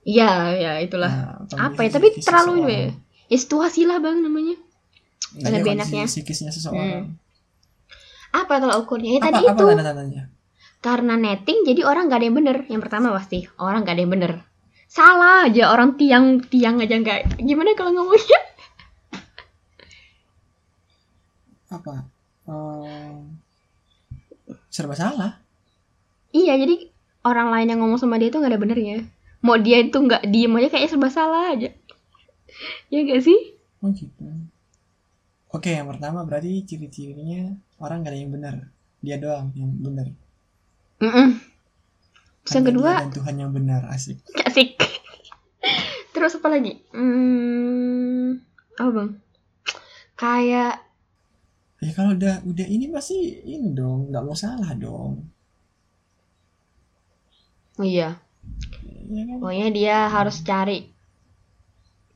iya 0.06 0.54
ya 0.56 0.72
itulah 0.80 1.12
Nah, 1.52 1.70
apa 1.70 1.84
ya 1.84 1.90
tapi 1.92 2.16
terlalu 2.18 2.54
seseorang. 2.56 2.70
ya 2.72 2.80
ya 3.28 3.38
situasi 3.38 3.82
lah 3.84 3.98
bang 4.00 4.22
namanya 4.22 4.56
Nggak, 5.36 5.52
lebih 5.52 5.72
enaknya. 5.76 6.04
psikisnya 6.08 6.50
seseorang. 6.50 7.12
apa 8.32 8.54
tolak 8.58 8.78
ukurnya 8.82 9.10
ya 9.16 9.20
apa 9.20 9.26
tadi 9.28 9.42
apa 9.44 9.54
itu 9.54 9.64
tanda-tandanya? 9.68 10.24
Karena 10.86 11.18
netting 11.18 11.66
jadi 11.66 11.82
orang 11.82 12.06
gak 12.06 12.22
ada 12.22 12.26
yang 12.30 12.38
bener 12.38 12.58
yang 12.70 12.82
pertama 12.86 13.10
pasti 13.18 13.50
orang 13.58 13.82
gak 13.82 13.98
ada 13.98 14.02
yang 14.06 14.14
bener 14.14 14.32
salah 14.86 15.50
aja 15.50 15.74
orang 15.74 15.98
tiang 15.98 16.46
tiang 16.46 16.78
aja 16.78 16.94
nggak 17.02 17.42
gimana 17.42 17.74
kalau 17.74 17.92
ngomongnya 17.98 18.42
Apa? 21.66 22.06
Ehm, 22.46 23.42
serba 24.70 24.94
salah. 24.94 25.42
iya 26.30 26.54
jadi 26.56 26.94
orang 27.26 27.50
lain 27.50 27.68
yang 27.74 27.80
ngomong 27.82 27.98
sama 27.98 28.22
dia 28.22 28.30
tuh 28.30 28.46
gak 28.46 28.54
ada 28.54 28.62
benernya 28.62 29.02
mau 29.42 29.58
dia 29.58 29.82
itu 29.82 29.98
nggak 29.98 30.30
diem 30.30 30.54
aja 30.54 30.70
kayaknya 30.70 30.90
serba 30.94 31.10
salah 31.10 31.58
aja 31.58 31.74
ya 32.94 33.00
gak 33.02 33.26
sih 33.26 33.58
Oh 33.84 33.94
gitu. 33.94 34.26
Oke, 35.54 35.70
yang 35.70 35.86
pertama 35.86 36.26
berarti 36.26 36.66
ciri-cirinya 36.66 37.54
orang 37.78 38.02
gak 38.02 38.12
ada 38.12 38.18
yang 38.18 38.34
benar. 38.34 38.56
Dia 39.06 39.22
doang 39.22 39.54
yang 39.54 39.78
benar. 39.78 40.10
Mm-mm. 41.02 41.28
Terus 42.46 42.54
yang 42.56 42.66
kedua 42.70 42.92
Tuhan 43.10 43.36
yang 43.36 43.52
benar 43.52 43.82
asik. 43.90 44.22
asik 44.46 44.78
terus 46.16 46.38
apa 46.38 46.48
lagi 46.48 46.80
hmm, 46.96 48.40
apa 48.78 48.90
bang 48.92 49.10
kayak 50.16 50.74
Ya 51.84 51.92
kalau 51.92 52.16
udah 52.16 52.42
udah 52.48 52.66
ini 52.66 52.88
pasti 52.90 53.14
ini 53.46 53.76
dong, 53.76 54.10
nggak 54.10 54.24
mau 54.24 54.34
salah 54.34 54.72
dong. 54.74 55.28
oh 57.76 57.84
iya 57.86 58.16
Iya 59.06 59.22
kan? 59.28 59.38
pokoknya 59.38 59.68
dia 59.70 59.98
harus 60.08 60.40
cari 60.42 60.90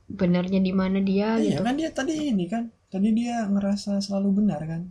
benernya 0.09 0.57
di 0.57 0.73
mana 0.73 0.97
dia 1.03 1.37
Iya 1.37 1.59
gitu 1.59 1.61
kan 1.61 1.75
dia 1.77 1.89
tadi 1.93 2.13
ini 2.33 2.45
kan, 2.49 2.63
tadi 2.89 3.13
dia 3.13 3.45
ngerasa 3.45 3.99
selalu 4.01 4.41
benar 4.41 4.61
kan, 4.65 4.81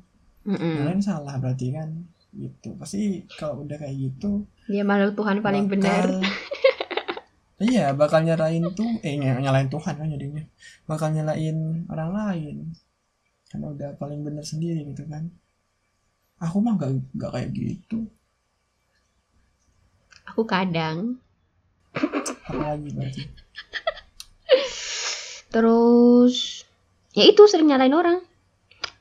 Mm-mm. 0.46 0.74
yang 0.78 0.86
lain 0.86 1.02
salah 1.02 1.34
berarti 1.42 1.74
kan, 1.74 1.88
gitu. 2.30 2.74
Pasti 2.74 2.98
kalau 3.30 3.62
udah 3.62 3.76
kayak 3.76 3.96
gitu, 3.96 4.44
dia 4.66 4.82
malu 4.82 5.10
Tuhan 5.10 5.40
paling 5.40 5.64
bakal- 5.64 5.72
benar 5.74 6.04
iya, 7.64 7.90
bakal 7.90 8.22
nyalain 8.22 8.62
tuh, 8.72 9.00
eh 9.00 9.14
ny- 9.14 9.40
nyalain 9.40 9.66
Tuhan 9.66 9.94
kan 9.94 10.06
jadinya, 10.06 10.44
bakal 10.84 11.10
nyalain 11.10 11.56
orang 11.86 12.10
lain, 12.10 12.56
karena 13.48 13.66
udah 13.68 13.90
paling 13.94 14.22
benar 14.22 14.42
sendiri 14.42 14.84
gitu 14.86 15.02
kan. 15.04 15.26
Aku 16.38 16.58
mah 16.58 16.76
gak, 16.76 16.94
gak 17.14 17.32
kayak 17.32 17.50
gitu, 17.50 18.06
aku 20.24 20.44
kadang 20.44 21.18
apalagi 22.44 22.88
berarti. 22.92 23.22
terus 25.48 26.62
ya 27.10 27.24
itu 27.24 27.42
sering 27.44 27.66
nyalain 27.66 27.90
orang 27.90 28.18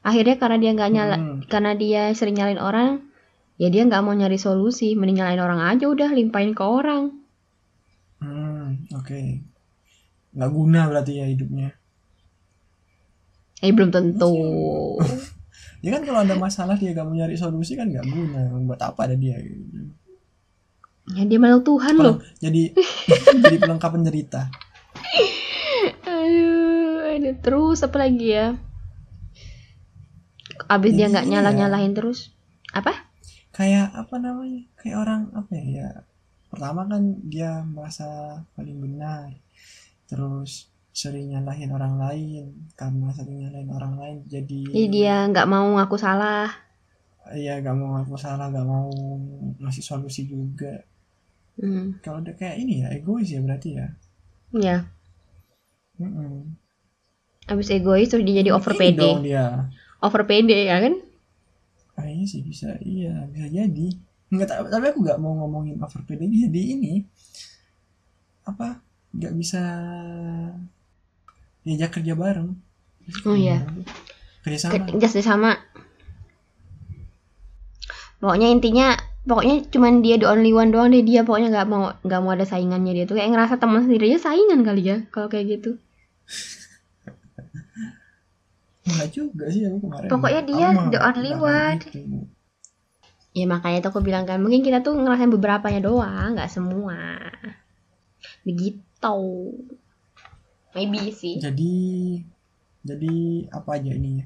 akhirnya 0.01 0.35
karena 0.35 0.57
dia 0.57 0.71
nggak 0.73 0.91
nyala 0.91 1.17
Hmm. 1.17 1.39
karena 1.45 1.71
dia 1.73 2.01
sering 2.11 2.33
nyalain 2.33 2.57
orang 2.57 3.03
ya 3.57 3.67
dia 3.67 3.81
nggak 3.83 4.01
mau 4.05 4.13
nyari 4.13 4.37
solusi 4.37 4.93
mending 4.93 5.21
nyalain 5.21 5.41
orang 5.41 5.61
aja 5.65 5.85
udah 5.89 6.09
limpahin 6.13 6.53
ke 6.53 6.63
orang 6.63 7.13
Hmm, 8.17 8.89
oke. 8.97 9.45
Nggak 10.33 10.49
guna 10.49 10.89
berarti 10.89 11.21
ya 11.21 11.29
hidupnya. 11.29 11.69
eh 13.61 13.69
belum 13.69 13.89
tentu 13.89 14.33
Ya 15.85 15.93
kan 15.93 16.01
kalau 16.01 16.25
ada 16.25 16.33
masalah 16.33 16.73
dia 16.81 16.93
gak 16.93 17.05
mau 17.05 17.13
nyari 17.13 17.37
solusi 17.37 17.77
kan 17.77 17.85
nggak 17.89 18.09
guna. 18.09 18.49
Buat 18.65 18.81
apa 18.81 19.05
ada 19.05 19.13
dia? 19.13 19.37
gitu. 19.37 19.93
ya 21.13 21.23
dia 21.23 21.39
malu 21.39 21.63
Tuhan 21.63 21.95
loh 21.95 22.19
jadi 22.43 22.75
jadi 23.47 23.55
pelengkap 23.63 23.95
penderita. 23.95 24.51
aduh, 26.03 27.15
aduh. 27.15 27.35
terus 27.39 27.79
apa 27.79 27.95
lagi 28.03 28.35
ya 28.35 28.59
abis 30.67 30.91
dia 30.99 31.07
nggak 31.07 31.31
iya. 31.31 31.31
nyalah 31.39 31.53
nyalahin 31.55 31.95
terus 31.95 32.35
apa 32.75 33.06
Kayak 33.57 33.89
apa 33.97 34.15
namanya? 34.21 34.61
Kayak 34.77 34.97
orang 35.01 35.21
apa 35.33 35.51
ya? 35.57 35.65
ya? 35.65 35.89
Pertama 36.53 36.85
kan 36.85 37.03
dia 37.25 37.65
merasa 37.65 38.39
paling 38.53 38.77
benar. 38.77 39.33
Terus 40.05 40.69
sering 40.97 41.29
nyalahin 41.29 41.69
orang 41.69 42.01
lain 42.01 42.73
karena 42.73 43.13
sering 43.13 43.37
nyalahin 43.37 43.69
orang 43.69 43.93
lain 44.01 44.17
jadi 44.25 44.61
jadi 44.73 44.89
dia 44.89 45.15
nggak 45.29 45.45
mau 45.45 45.77
ngaku 45.77 45.93
salah 45.93 46.49
iya 47.37 47.61
gak 47.61 47.77
mau 47.77 47.93
ngaku 48.01 48.17
salah 48.17 48.49
gak 48.49 48.65
mau 48.65 48.89
ngasih 49.61 49.85
solusi 49.85 50.25
juga 50.25 50.81
hmm. 51.61 52.01
kalau 52.01 52.25
udah 52.25 52.33
kayak 52.33 52.57
ini 52.57 52.81
ya 52.81 52.87
egois 52.97 53.29
ya 53.29 53.45
berarti 53.45 53.69
ya 53.77 53.87
ya 54.57 54.77
Mm-mm. 56.01 56.57
abis 57.45 57.69
egois 57.77 58.09
terus 58.09 58.25
dia 58.25 58.41
jadi 58.41 58.49
over 58.57 58.73
pede 58.73 59.21
over 60.01 60.23
pede 60.25 60.65
ya 60.65 60.81
kan 60.81 60.97
sih 62.27 62.43
bisa. 62.43 62.75
Iya 62.83 63.25
bisa 63.31 63.47
jadi. 63.47 63.87
Nggak 64.27 64.47
ta- 64.51 64.67
tapi 64.67 64.91
aku 64.91 64.99
nggak 65.07 65.19
mau 65.23 65.33
ngomongin 65.39 65.79
over 65.79 66.03
PD 66.03 66.27
jadi 66.27 66.61
ini 66.75 67.07
apa 68.43 68.83
nggak 69.15 69.33
bisa 69.39 69.63
diajak 71.63 71.99
kerja 71.99 72.13
bareng. 72.15 72.51
Oh, 73.23 73.35
iya. 73.35 73.63
kerja 74.43 74.67
sama. 74.67 74.71
Ke- 74.75 74.99
just 74.99 75.19
sama. 75.23 75.51
Pokoknya 78.19 78.51
intinya 78.51 78.87
pokoknya 79.27 79.67
cuman 79.71 80.03
dia 80.03 80.19
the 80.19 80.27
only 80.27 80.51
one 80.51 80.75
doang 80.75 80.91
deh. 80.91 81.03
Dia 81.03 81.23
pokoknya 81.23 81.51
nggak 81.55 81.67
mau 81.71 81.95
nggak 82.03 82.19
mau 82.19 82.31
ada 82.35 82.43
saingannya. 82.43 82.91
Dia 82.91 83.05
tuh 83.07 83.15
kayak 83.15 83.31
ngerasa 83.31 83.55
teman 83.59 83.87
sendiri 83.87 84.11
aja 84.11 84.31
saingan 84.31 84.67
kali 84.67 84.83
ya 84.83 84.97
kalau 85.11 85.31
kayak 85.31 85.59
gitu 85.59 85.79
nggak 88.97 89.11
juga 89.13 89.45
sih 89.53 89.61
aku 89.69 89.77
kemarin. 89.85 90.09
Pokoknya 90.09 90.41
dia 90.43 90.67
the 90.89 90.99
only 90.99 91.33
one. 91.37 91.79
gitu. 91.81 92.01
ya 93.37 93.45
makanya 93.45 93.85
tuh 93.85 93.93
aku 93.93 94.01
bilang 94.01 94.25
kan 94.25 94.41
mungkin 94.41 94.65
kita 94.65 94.81
tuh 94.81 94.97
ngerasain 94.97 95.29
beberapanya 95.29 95.85
doang 95.85 96.33
nggak 96.33 96.49
semua. 96.49 97.21
Begitu. 98.41 99.19
Maybe 100.73 101.13
sih. 101.13 101.37
Jadi 101.37 101.77
jadi 102.81 103.15
apa 103.53 103.77
aja 103.77 103.93
ininya? 103.93 104.25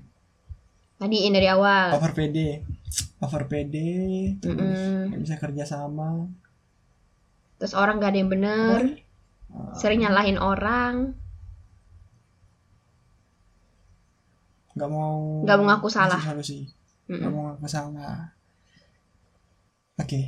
Tadi 0.96 1.28
yang 1.28 1.36
dari 1.36 1.48
awal. 1.52 2.00
Over 2.00 2.16
PD 2.16 2.64
over 3.22 3.46
PD 3.46 3.76
terus 4.42 4.58
nggak 5.14 5.22
bisa 5.22 5.36
kerja 5.38 5.64
sama. 5.64 6.28
Terus 7.62 7.78
orang 7.78 8.02
gak 8.02 8.18
ada 8.18 8.20
yang 8.26 8.32
bener. 8.34 8.80
Ah, 9.54 9.78
sering 9.78 10.02
nyalahin 10.02 10.42
orang 10.42 11.14
nggak 14.82 14.90
mau 14.90 15.46
Nggak 15.46 15.58
mau 15.62 15.66
ngaku 15.70 15.88
salah. 15.88 16.18
solusi 16.18 16.66
nggak 17.06 17.22
Mm-mm. 17.22 17.30
mau 17.30 17.44
ngaku 17.54 17.68
salah 17.70 18.34
oke 19.96 20.22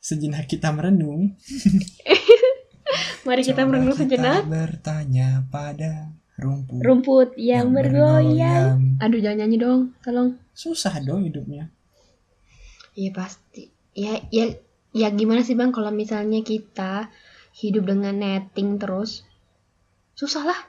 sejenak 0.00 0.48
kita 0.48 0.72
merenung 0.72 1.36
mari 3.28 3.42
kita 3.44 3.62
coba 3.62 3.68
merenung 3.68 3.92
kita 3.92 4.08
sejenak 4.08 4.42
bertanya 4.48 5.44
pada 5.46 6.08
rumput 6.40 6.80
rumput 6.80 7.28
yang, 7.36 7.68
bergoyang 7.76 8.96
bergoyang. 8.96 9.04
aduh 9.04 9.20
jangan 9.20 9.38
nyanyi 9.44 9.56
dong 9.60 9.80
tolong 10.00 10.28
susah 10.52 10.96
dong 11.00 11.28
hidupnya 11.28 11.68
Iya 12.90 13.14
pasti. 13.14 13.70
Ya 13.94 14.18
ya 14.34 14.50
ya 14.90 15.08
gimana 15.14 15.46
sih 15.46 15.54
bang 15.54 15.70
kalau 15.70 15.94
misalnya 15.94 16.42
kita 16.42 17.06
hidup 17.54 17.86
dengan 17.86 18.18
netting 18.18 18.82
terus 18.82 19.22
susah 20.12 20.42
lah. 20.42 20.60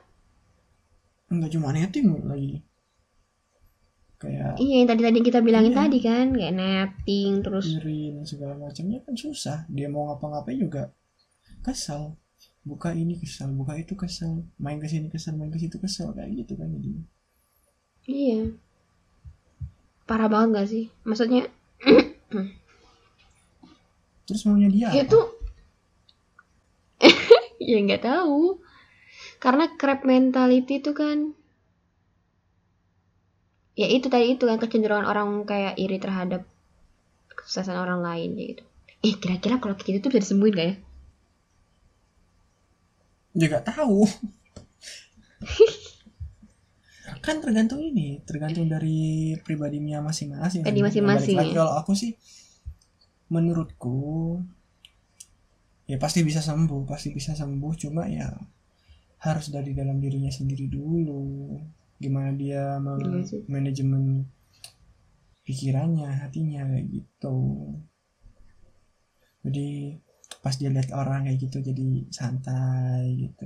Nggak 1.32 1.52
cuma 1.52 1.72
netting 1.72 2.12
lagi 2.24 2.60
kayak 4.18 4.54
Iya 4.56 4.76
yang 4.84 4.88
tadi 4.88 5.02
tadi 5.02 5.20
kita 5.20 5.40
bilangin 5.42 5.74
Iya. 5.74 5.80
tadi 5.82 5.98
kan 6.00 6.26
kayak 6.32 6.54
netting 6.54 7.32
terus. 7.42 7.66
iri 7.66 8.14
dan 8.14 8.24
segala 8.24 8.54
macamnya 8.54 9.00
kan 9.02 9.16
susah 9.16 9.66
dia 9.66 9.88
mau 9.88 10.12
ngapa-ngapain 10.12 10.60
juga 10.60 10.94
kesal 11.62 12.14
buka 12.62 12.94
ini 12.94 13.18
kesal 13.18 13.50
buka 13.50 13.74
itu 13.74 13.98
kesal 13.98 14.46
main 14.58 14.78
ke 14.78 14.86
sini 14.86 15.10
kesal 15.10 15.34
main 15.34 15.50
ke 15.50 15.58
situ 15.58 15.78
kesal 15.78 16.14
kayak 16.14 16.30
gitu 16.38 16.54
kan 16.54 16.70
jadi 16.70 16.90
Iya. 18.02 18.40
Parah 20.04 20.26
banget 20.26 20.50
gak 20.54 20.68
sih? 20.68 20.86
Maksudnya 21.02 21.46
terus 24.22 24.46
maunya 24.46 24.70
dia 24.70 24.88
ya 24.92 25.04
apa? 25.04 25.12
tuh 25.12 25.26
ya 27.62 27.78
nggak 27.80 28.02
tahu. 28.02 28.58
Karena 29.42 29.66
crab 29.74 30.06
mentality 30.06 30.78
itu 30.80 30.94
kan 30.94 31.34
ya 33.74 33.88
itu 33.90 34.06
tadi 34.12 34.38
itu 34.38 34.46
kan 34.46 34.62
kecenderungan 34.62 35.08
orang 35.10 35.42
kayak 35.50 35.74
iri 35.82 35.98
terhadap 35.98 36.46
kesuksesan 37.34 37.76
orang 37.76 38.06
lain 38.06 38.38
ya 38.38 38.46
gitu. 38.54 38.64
Eh 39.02 39.18
kira-kira 39.18 39.58
kalau 39.58 39.74
kayak 39.74 39.98
gitu 39.98 40.06
tuh 40.06 40.10
bisa 40.14 40.22
disembuhin 40.30 40.54
gak 40.54 40.68
ya? 40.70 40.76
ya 43.32 43.46
nggak 43.48 43.64
tahu 43.64 44.04
kan 47.26 47.40
tergantung 47.40 47.80
ini 47.80 48.20
tergantung 48.28 48.68
dari 48.68 49.34
pribadinya 49.40 50.04
masing-masing 50.04 50.68
Tadi 50.68 50.80
Ya, 50.82 50.86
masing-masing, 50.92 51.38
ya. 51.40 51.48
kalau 51.56 51.74
aku 51.80 51.96
sih 51.96 52.20
menurutku 53.32 54.36
ya 55.88 55.96
pasti 55.96 56.28
bisa 56.28 56.44
sembuh 56.44 56.84
pasti 56.84 57.16
bisa 57.16 57.32
sembuh 57.32 57.72
cuma 57.80 58.04
ya 58.12 58.28
harus 59.22 59.54
dari 59.54 59.78
dalam 59.78 60.02
dirinya 60.02 60.34
sendiri 60.34 60.66
dulu. 60.66 61.58
Gimana 62.02 62.34
dia 62.34 62.82
Iya 62.82 63.46
manajemen 63.46 64.26
pikirannya 65.46 66.10
hatinya 66.26 66.66
kayak 66.66 66.86
gitu. 66.90 67.38
Jadi 69.46 69.98
pas 70.42 70.58
dia 70.58 70.74
lihat 70.74 70.90
orang 70.98 71.30
kayak 71.30 71.38
gitu 71.38 71.62
jadi 71.62 72.10
santai 72.10 73.30
gitu. 73.30 73.46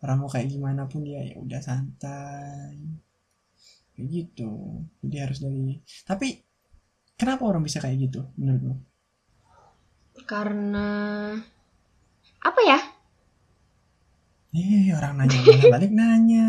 Orang 0.00 0.24
mau 0.24 0.30
kayak 0.32 0.48
gimana 0.48 0.88
pun 0.88 1.04
dia 1.04 1.20
ya 1.20 1.36
udah 1.36 1.60
santai. 1.60 2.80
Kayak 3.92 4.08
gitu. 4.08 4.80
Jadi 5.04 5.16
harus 5.20 5.38
dari 5.44 5.76
tapi 6.08 6.40
kenapa 7.20 7.44
orang 7.44 7.60
bisa 7.64 7.80
kayak 7.80 8.08
gitu 8.08 8.24
menurutmu 8.40 8.76
Karena 10.24 10.88
apa 12.40 12.60
ya? 12.64 12.95
Eh 14.56 14.88
orang 14.96 15.20
nanya 15.20 15.38
malah 15.44 15.64
balik 15.76 15.92
nanya 15.92 16.46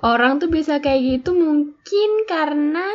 Orang 0.00 0.40
tuh 0.40 0.48
bisa 0.48 0.80
kayak 0.80 1.20
gitu 1.20 1.36
mungkin 1.36 2.10
karena 2.24 2.88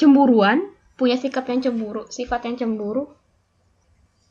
cemburuan, 0.00 0.72
punya 0.96 1.20
sikap 1.20 1.44
yang 1.44 1.60
cemburu, 1.60 2.08
sifat 2.08 2.48
yang 2.48 2.56
cemburu. 2.56 3.12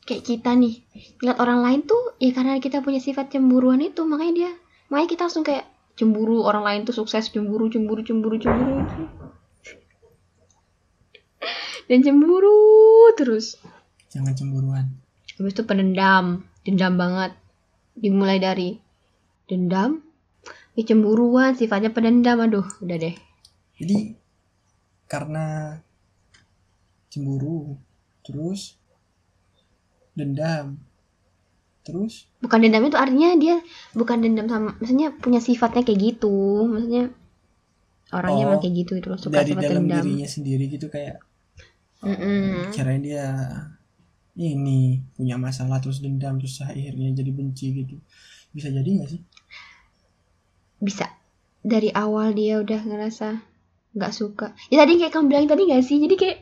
Kayak 0.02 0.26
kita 0.26 0.50
nih, 0.58 0.82
lihat 1.22 1.38
orang 1.38 1.62
lain 1.62 1.80
tuh 1.86 2.18
ya 2.18 2.34
karena 2.34 2.58
kita 2.58 2.82
punya 2.82 2.98
sifat 2.98 3.30
cemburuan 3.30 3.78
itu, 3.78 4.02
makanya 4.02 4.34
dia, 4.34 4.52
makanya 4.90 5.08
kita 5.14 5.22
langsung 5.30 5.46
kayak 5.46 5.70
cemburu 5.94 6.42
orang 6.42 6.66
lain 6.66 6.80
tuh 6.90 6.96
sukses 6.98 7.30
cemburu, 7.30 7.70
cemburu, 7.70 8.02
cemburu, 8.02 8.34
cemburu. 8.42 8.82
Dan 11.86 12.02
cemburu 12.02 12.58
terus. 13.14 13.62
jangan 14.08 14.32
cemburuan 14.32 15.07
Habis 15.38 15.52
itu 15.54 15.62
pendendam, 15.64 16.24
dendam 16.66 16.94
banget. 16.98 17.32
Dimulai 17.94 18.38
dari 18.42 18.78
dendam, 19.48 20.02
kecemburuan, 20.76 21.54
sifatnya 21.58 21.90
pendendam. 21.94 22.38
Aduh, 22.42 22.66
udah 22.84 22.96
deh. 22.98 23.14
jadi 23.78 24.18
karena 25.08 25.78
cemburu 27.08 27.78
terus 28.26 28.76
dendam 30.12 30.76
terus 31.86 32.28
Bukan 32.42 32.58
dendam 32.62 32.86
itu 32.86 32.94
artinya 32.94 33.34
dia 33.34 33.56
bukan 33.98 34.18
dendam 34.22 34.46
sama, 34.46 34.70
maksudnya 34.78 35.10
punya 35.10 35.40
sifatnya 35.42 35.82
kayak 35.86 35.98
gitu. 35.98 36.66
Maksudnya 36.70 37.10
orangnya 38.12 38.44
Oh, 38.54 38.60
kayak 38.62 38.74
gitu 38.84 38.92
itu 39.00 39.08
suka 39.18 39.42
dari 39.42 39.52
dalam 39.58 39.84
dendam. 39.88 40.04
dirinya 40.04 40.28
sendiri 40.28 40.64
gitu 40.70 40.86
kayak 40.88 41.16
Mm-mm. 42.02 42.70
kirain 42.70 43.02
dia 43.02 43.26
ini 44.38 45.02
punya 45.18 45.34
masalah 45.34 45.82
terus 45.82 45.98
dendam 45.98 46.38
terus 46.38 46.62
akhirnya 46.62 47.10
jadi 47.10 47.30
benci 47.34 47.66
gitu 47.74 47.98
bisa 48.54 48.70
jadi 48.70 48.86
nggak 48.86 49.10
sih 49.10 49.22
Bisa. 50.78 51.10
Dari 51.58 51.90
awal 51.90 52.38
dia 52.38 52.62
udah 52.62 52.80
ngerasa 52.86 53.42
nggak 53.98 54.12
suka. 54.14 54.54
Ya 54.70 54.86
tadi 54.86 55.02
kayak 55.02 55.10
kamu 55.10 55.26
bilang 55.26 55.46
tadi 55.50 55.66
nggak 55.66 55.82
sih? 55.82 55.98
Jadi 55.98 56.14
kayak 56.14 56.38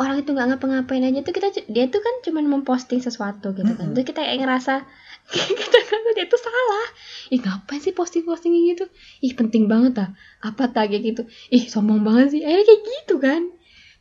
orang 0.00 0.24
itu 0.24 0.30
nggak 0.32 0.46
ngapa-ngapain 0.56 1.04
aja 1.04 1.20
tuh 1.22 1.34
kita 1.36 1.48
dia 1.70 1.84
tuh 1.92 2.00
kan 2.02 2.14
cuma 2.24 2.40
memposting 2.42 3.04
sesuatu 3.04 3.52
gitu 3.52 3.72
kan. 3.76 3.92
Mm-mm. 3.92 3.94
Terus 3.94 4.06
kita 4.08 4.24
kayak 4.24 4.40
ngerasa 4.40 4.74
kita 5.60 5.78
ngerasa 5.84 6.10
dia 6.16 6.26
tuh 6.32 6.40
salah. 6.40 6.86
Ih 7.28 7.40
ngapain 7.44 7.80
sih 7.84 7.92
posting-posting 7.92 8.52
gitu? 8.72 8.88
Ih 9.20 9.36
penting 9.36 9.68
banget 9.68 10.00
ah. 10.00 10.10
Apa 10.40 10.72
tag 10.72 10.90
gitu? 10.96 11.28
Ih 11.52 11.68
sombong 11.68 12.00
banget 12.00 12.40
sih. 12.40 12.40
Akhirnya 12.40 12.64
kayak 12.64 12.82
gitu 12.88 13.14
kan. 13.20 13.42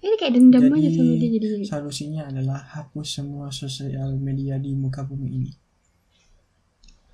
Ini 0.04 0.16
kayak 0.16 0.34
dendam 0.34 0.64
Jadi, 0.66 0.76
aja 0.78 0.90
sama 0.94 1.14
dia 1.16 1.30
jadi. 1.32 1.48
solusinya 1.64 2.28
adalah 2.28 2.60
hapus 2.60 3.08
semua 3.14 3.48
sosial 3.50 4.14
media 4.18 4.60
di 4.60 4.76
muka 4.76 5.02
bumi 5.02 5.30
ini 5.34 5.52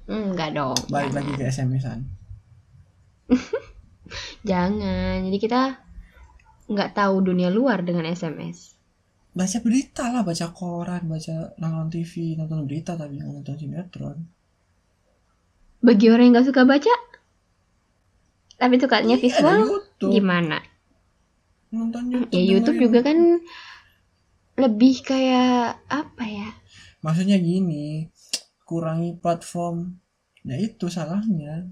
Enggak 0.08 0.49
dong. 0.52 0.73
balik 0.88 1.13
jangan. 1.13 1.15
lagi 1.15 1.32
ke 1.36 1.43
SMS-an 1.45 1.99
Jangan. 4.41 5.21
Jadi 5.21 5.38
kita 5.38 5.62
nggak 6.65 6.91
tahu 6.93 7.15
dunia 7.23 7.49
luar 7.49 7.82
dengan 7.82 8.06
SMS. 8.06 8.73
baca 9.30 9.58
berita 9.62 10.10
lah 10.10 10.25
baca 10.25 10.49
koran 10.52 11.06
baca 11.06 11.54
nonton 11.56 11.88
TV 11.91 12.34
nonton 12.36 12.65
berita 12.65 12.97
tapi 12.97 13.17
nggak 13.17 13.30
nonton 13.32 13.56
sinetron 13.56 14.17
Bagi 15.80 16.10
orang 16.10 16.28
yang 16.28 16.34
nggak 16.36 16.49
suka 16.49 16.65
baca, 16.65 16.91
tapi 18.58 18.75
sukanya 18.75 19.15
Iya, 19.15 19.21
visual, 19.21 19.60
gimana? 20.04 20.60
Nonton 21.70 22.04
YouTube 22.10 22.32
Ya 22.32 22.42
YouTube 22.42 22.76
dengerin. 22.76 22.86
juga 22.90 23.00
kan 23.04 23.20
lebih 24.56 24.96
kayak 25.02 25.54
apa 25.88 26.24
ya? 26.26 26.50
maksudnya 27.00 27.40
gini 27.40 28.12
kurangi 28.64 29.16
platform 29.16 29.96
nah 30.44 30.56
itu 30.56 30.88
salahnya 30.88 31.68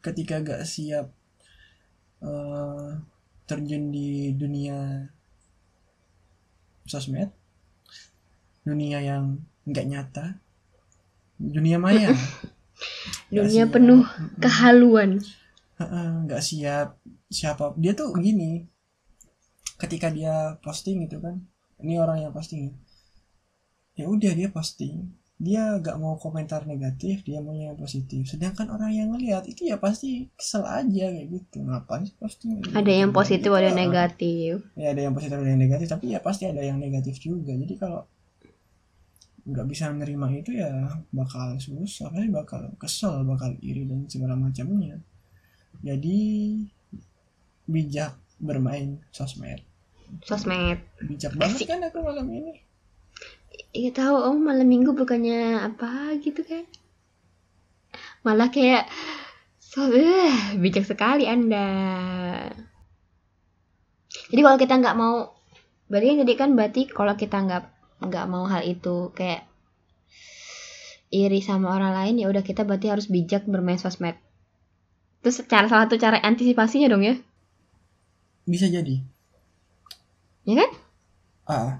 ketika 0.00 0.40
gak 0.40 0.62
siap 0.64 1.08
eh, 2.20 2.88
terjun 3.44 3.88
di 3.88 4.32
dunia 4.32 5.08
sosmed 6.84 7.30
dunia 8.62 8.98
yang 9.00 9.38
nggak 9.64 9.86
nyata 9.86 10.26
dunia 11.36 11.78
maya 11.78 12.10
Dunia 13.26 13.64
siap. 13.66 13.72
penuh. 13.74 14.04
Kehaluan. 14.36 15.18
Nggak 15.80 16.42
siap 16.44 17.00
siapa 17.26 17.72
dia 17.74 17.90
tuh 17.90 18.12
gini 18.14 18.68
ketika 19.76 20.08
dia 20.08 20.56
posting 20.60 21.04
gitu 21.04 21.20
kan. 21.20 21.40
Ini 21.76 22.00
orang 22.00 22.24
yang 22.24 22.32
posting 22.32 22.72
ya. 23.96 24.04
Udah 24.08 24.32
dia 24.32 24.48
posting. 24.48 25.12
Dia 25.36 25.76
gak 25.84 26.00
mau 26.00 26.16
komentar 26.16 26.64
negatif 26.64 27.20
dia 27.20 27.44
mau 27.44 27.52
yang 27.52 27.76
positif. 27.76 28.24
Sedangkan 28.24 28.72
orang 28.72 28.88
yang 28.88 29.12
ngeliat 29.12 29.44
itu 29.44 29.68
ya 29.68 29.76
pasti 29.76 30.32
kesel 30.32 30.64
aja 30.64 31.12
kayak 31.12 31.28
gitu. 31.28 31.60
Ngapain 31.60 32.08
sih 32.08 32.16
posting? 32.16 32.64
Ada 32.72 32.92
yang 33.04 33.12
positif, 33.12 33.52
ada 33.52 33.68
yang 33.68 33.76
Gitu. 33.76 33.84
negatif. 33.84 34.52
ya 34.74 34.96
ada 34.96 35.00
yang 35.04 35.12
positif 35.12 35.36
ada 35.36 35.48
yang 35.52 35.60
negatif. 35.60 35.86
Tapi 35.92 36.16
ya 36.16 36.24
pasti 36.24 36.48
ada 36.48 36.64
yang 36.64 36.80
negatif 36.80 37.20
juga. 37.20 37.52
Jadi 37.52 37.76
kalau 37.76 38.08
nggak 39.46 39.66
bisa 39.68 39.92
menerima 39.92 40.26
itu 40.40 40.50
ya 40.56 40.72
bakal 41.12 41.60
susah. 41.60 42.08
Pasti 42.08 42.28
bakal 42.32 42.72
kesel 42.80 43.20
bakal 43.28 43.52
iri 43.60 43.84
dan 43.84 44.08
segala 44.08 44.40
macamnya. 44.40 44.96
Jadi 45.84 46.16
bijak 47.68 48.16
bermain 48.36 49.00
sosmed. 49.12 49.64
Sosmed. 50.22 50.78
Bijak 51.02 51.34
Asik. 51.36 51.40
banget 51.40 51.60
kan 51.66 51.80
aku 51.88 51.98
malam 52.04 52.28
ini. 52.30 52.62
Iya 53.72 53.92
tahu 53.92 54.16
om 54.32 54.38
malam 54.44 54.68
minggu 54.68 54.92
bukannya 54.92 55.60
apa 55.60 56.16
gitu 56.20 56.44
kan? 56.44 56.64
Malah 58.24 58.48
kayak 58.52 58.88
so, 59.60 59.88
eh, 59.92 60.56
bijak 60.56 60.84
sekali 60.84 61.28
anda. 61.28 61.68
Jadi 64.32 64.40
kalau 64.40 64.58
kita 64.58 64.74
nggak 64.80 64.96
mau 64.96 65.36
berarti 65.86 66.06
kan 66.10 66.18
jadi 66.26 66.32
kan 66.34 66.50
berarti 66.58 66.82
kalau 66.90 67.14
kita 67.14 67.36
nggak 67.46 67.64
nggak 68.02 68.26
mau 68.26 68.44
hal 68.50 68.66
itu 68.66 69.14
kayak 69.14 69.46
iri 71.14 71.38
sama 71.38 71.70
orang 71.78 71.94
lain 71.94 72.14
ya 72.18 72.26
udah 72.26 72.42
kita 72.42 72.66
berarti 72.66 72.90
harus 72.90 73.06
bijak 73.08 73.46
bermain 73.46 73.78
sosmed. 73.78 74.18
Terus 75.22 75.46
cara 75.46 75.70
salah 75.70 75.86
satu 75.88 75.96
cara 75.96 76.20
antisipasinya 76.20 76.90
dong 76.90 77.04
ya 77.06 77.16
bisa 78.46 78.70
jadi. 78.70 79.02
Ya 80.46 80.54
kan? 80.62 80.70
Ah 81.46 81.70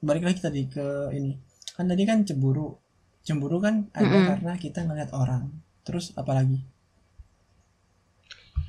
balik 0.00 0.24
lagi 0.24 0.40
tadi 0.40 0.62
ke 0.70 1.12
ini. 1.12 1.36
Kan 1.76 1.88
tadi 1.90 2.02
kan 2.08 2.24
cemburu. 2.24 2.76
Cemburu 3.26 3.58
kan 3.60 3.90
ada 3.92 4.06
Mm-mm. 4.06 4.26
karena 4.34 4.52
kita 4.56 4.86
ngeliat 4.86 5.10
orang. 5.12 5.52
Terus 5.84 6.14
apa 6.16 6.32
lagi? 6.32 6.62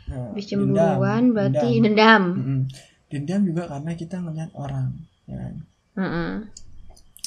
Nah, 0.08 0.32
dendam, 0.32 0.48
cemburuan 0.48 1.24
berarti 1.36 1.70
dendam. 1.84 1.84
dendam, 1.84 2.24
Mm-mm. 2.40 2.62
dendam 3.12 3.42
juga 3.44 3.64
karena 3.68 3.92
kita 3.92 4.16
ngeliat 4.24 4.52
orang 4.56 4.96
ya 5.28 5.36
kan? 5.36 5.56
Mm-mm. 6.00 6.32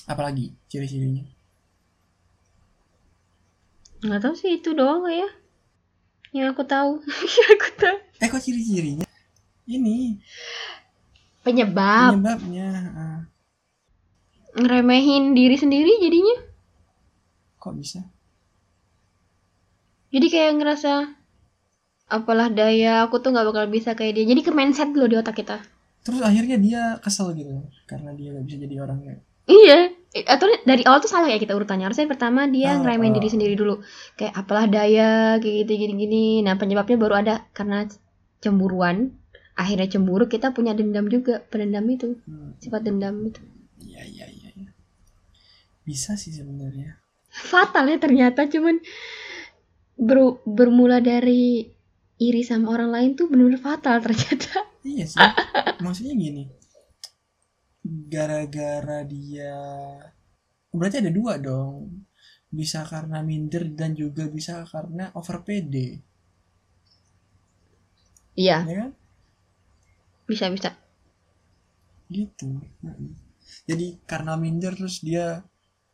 apalagi 0.09 0.57
ciri-cirinya? 0.67 1.23
Nggak 4.01 4.21
tahu 4.25 4.35
sih 4.35 4.57
itu 4.59 4.73
doang 4.73 5.05
ya. 5.13 5.29
Yang 6.33 6.57
aku 6.57 6.65
tahu. 6.65 7.05
Yang 7.37 7.51
aku 7.53 7.69
tahu. 7.77 7.97
Eh 8.25 8.29
kok 8.33 8.43
ciri-cirinya 8.43 9.10
ini. 9.71 10.19
Penyebab. 11.47 12.19
Penyebabnya 12.19 12.69
ah, 12.95 13.21
ngeremehin 14.59 15.33
diri 15.39 15.57
sendiri 15.57 16.03
jadinya. 16.03 16.37
Kok 17.63 17.75
bisa? 17.79 18.01
Jadi 20.11 20.27
kayak 20.27 20.59
ngerasa 20.59 20.93
apalah 22.11 22.51
daya 22.51 23.07
aku 23.07 23.23
tuh 23.23 23.31
nggak 23.31 23.47
bakal 23.47 23.65
bisa 23.71 23.95
kayak 23.95 24.19
dia. 24.19 24.25
Jadi 24.27 24.41
ke 24.43 24.51
mindset 24.51 24.91
dulu 24.91 25.07
di 25.07 25.17
otak 25.17 25.39
kita. 25.39 25.63
Terus 26.03 26.21
akhirnya 26.25 26.57
dia 26.59 26.83
kesel 26.99 27.31
gitu 27.37 27.63
karena 27.85 28.17
dia 28.17 28.33
gak 28.33 28.49
bisa 28.49 28.57
jadi 28.57 28.77
orangnya 28.81 29.21
iya. 29.51 29.93
Eh, 30.11 30.27
atau 30.27 30.51
dari 30.67 30.83
awal 30.91 30.99
tuh 30.99 31.07
salah 31.07 31.31
ya 31.31 31.39
kita 31.39 31.55
urutannya. 31.55 31.87
Harusnya 31.87 32.11
pertama 32.11 32.51
dia 32.51 32.75
Ah, 32.75 32.83
ngeremehin 32.83 33.15
ah. 33.15 33.17
diri 33.23 33.29
sendiri 33.31 33.55
dulu. 33.55 33.79
Kayak 34.19 34.35
apalah 34.43 34.67
daya 34.67 35.39
kayak 35.39 35.67
gitu 35.67 35.73
gini 35.87 35.95
gini 35.95 36.25
nah 36.43 36.59
penyebabnya 36.59 36.97
baru 36.99 37.15
ada 37.23 37.35
karena 37.55 37.87
cemburuan 38.43 39.20
akhirnya 39.63 39.89
cemburu 39.95 40.25
kita 40.35 40.49
punya 40.57 40.73
dendam 40.79 41.07
juga 41.15 41.35
pendendam 41.51 41.87
itu 41.97 42.09
Hmm, 42.27 42.53
sifat 42.63 42.83
dendam 42.87 43.15
itu 43.31 43.41
iya 43.87 44.03
iya 44.15 44.27
iya 44.39 44.51
iya. 44.61 44.71
bisa 45.85 46.15
sih 46.17 46.33
sebenarnya 46.33 46.97
fatal 47.51 47.85
ya 47.91 47.99
ternyata 48.05 48.47
cuman 48.53 48.77
ber- 50.09 50.41
bermula 50.57 50.99
dari 51.11 51.43
iri 52.27 52.43
sama 52.49 52.67
orang 52.75 52.91
lain 52.95 53.11
tuh 53.19 53.27
benar-benar 53.31 53.63
fatal 53.67 53.97
ternyata 54.05 54.53
Iya 54.85 55.05
sih. 55.13 55.29
Maksudnya 55.85 56.15
gini. 56.17 56.43
Gara-gara 58.13 58.99
dia 59.13 59.53
berarti 60.79 60.97
ada 61.03 61.13
dua 61.19 61.35
dong. 61.49 61.77
Bisa 62.59 62.81
karena 62.93 63.19
minder 63.29 63.65
dan 63.79 63.91
juga 64.03 64.25
bisa 64.37 64.55
karena 64.73 65.05
over 65.19 65.37
PD, 65.47 65.75
iya 68.37 68.67
ya 68.67 68.75
kan? 68.81 68.91
Bisa 70.31 70.47
bisa 70.57 70.71
Gitu. 72.11 72.49
Jadi 73.69 73.87
karena 74.11 74.33
minder 74.43 74.73
terus 74.79 74.97
dia 75.09 75.27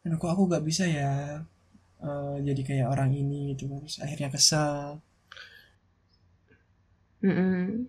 aduh 0.05 0.18
kok 0.22 0.33
aku 0.35 0.42
gak 0.55 0.64
bisa 0.70 0.85
ya 0.99 1.11
eh, 2.09 2.37
jadi 2.49 2.62
kayak 2.68 2.88
orang 2.94 3.11
ini 3.22 3.38
gitu 3.53 3.64
terus 3.83 3.96
akhirnya 4.05 4.29
kesel 4.35 5.03
Mm-mm. 7.22 7.88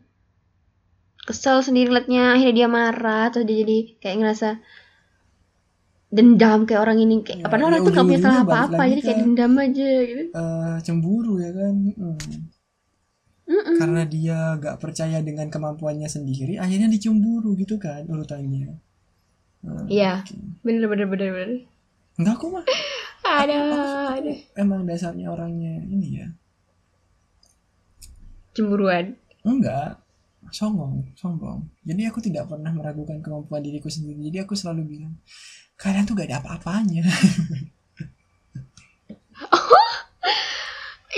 kesel 1.28 1.58
sendiri 1.68 1.90
liatnya 1.94 2.24
akhirnya 2.34 2.56
dia 2.58 2.68
marah 2.78 3.24
terus 3.32 3.46
dia 3.48 3.58
jadi 3.62 3.78
kayak 4.02 4.18
ngerasa 4.20 4.48
dendam 6.18 6.60
kayak 6.68 6.84
orang 6.86 7.00
ini 7.04 7.16
kayak 7.28 7.40
Ya, 7.44 7.52
padahal 7.52 7.70
orang 7.72 7.82
ya 7.82 7.86
tuh 7.86 7.92
gak 7.96 8.08
punya 8.08 8.20
salah 8.24 8.42
apa-apa 8.46 8.82
jadi 8.92 9.02
kayak 9.06 9.18
dendam 9.24 9.52
aja 9.66 9.88
gitu 10.10 10.24
Eh, 10.40 10.76
cemburu 10.86 11.34
ya 11.44 11.50
kan 11.58 11.76
Mm. 12.00 12.18
Mm-mm. 13.48 13.80
karena 13.80 14.04
dia 14.04 14.38
gak 14.56 14.76
percaya 14.78 15.20
dengan 15.20 15.48
kemampuannya 15.48 16.06
sendiri 16.06 16.56
akhirnya 16.56 16.88
dicemburu 16.88 17.56
gitu 17.56 17.80
kan 17.80 18.04
urutannya. 18.04 18.76
Nah, 19.64 19.88
Iya. 19.88 20.22
oke. 20.22 20.36
bener 20.62 20.84
bener 20.86 21.08
bener 21.08 21.30
bener. 21.32 21.50
Enggak 22.16 22.36
kok 22.38 22.50
mah. 22.50 22.66
Ada 23.28 23.56
Aku- 23.60 24.16
ada. 24.18 24.32
emang 24.56 24.84
dasarnya 24.84 25.28
orangnya 25.28 25.84
ini 25.84 26.18
ya. 26.18 26.28
Cemburuan. 28.52 29.16
Enggak. 29.42 30.00
Sombong 30.50 31.12
sombong. 31.14 31.68
Jadi 31.84 32.04
aku 32.04 32.20
tidak 32.20 32.48
pernah 32.48 32.72
meragukan 32.72 33.20
kemampuan 33.20 33.60
diriku 33.60 33.88
sendiri. 33.88 34.24
Jadi 34.24 34.38
aku 34.40 34.56
selalu 34.56 34.84
bilang 34.88 35.20
kalian 35.76 36.04
tuh 36.04 36.16
gak 36.16 36.28
ada 36.28 36.40
apa-apanya 36.40 37.04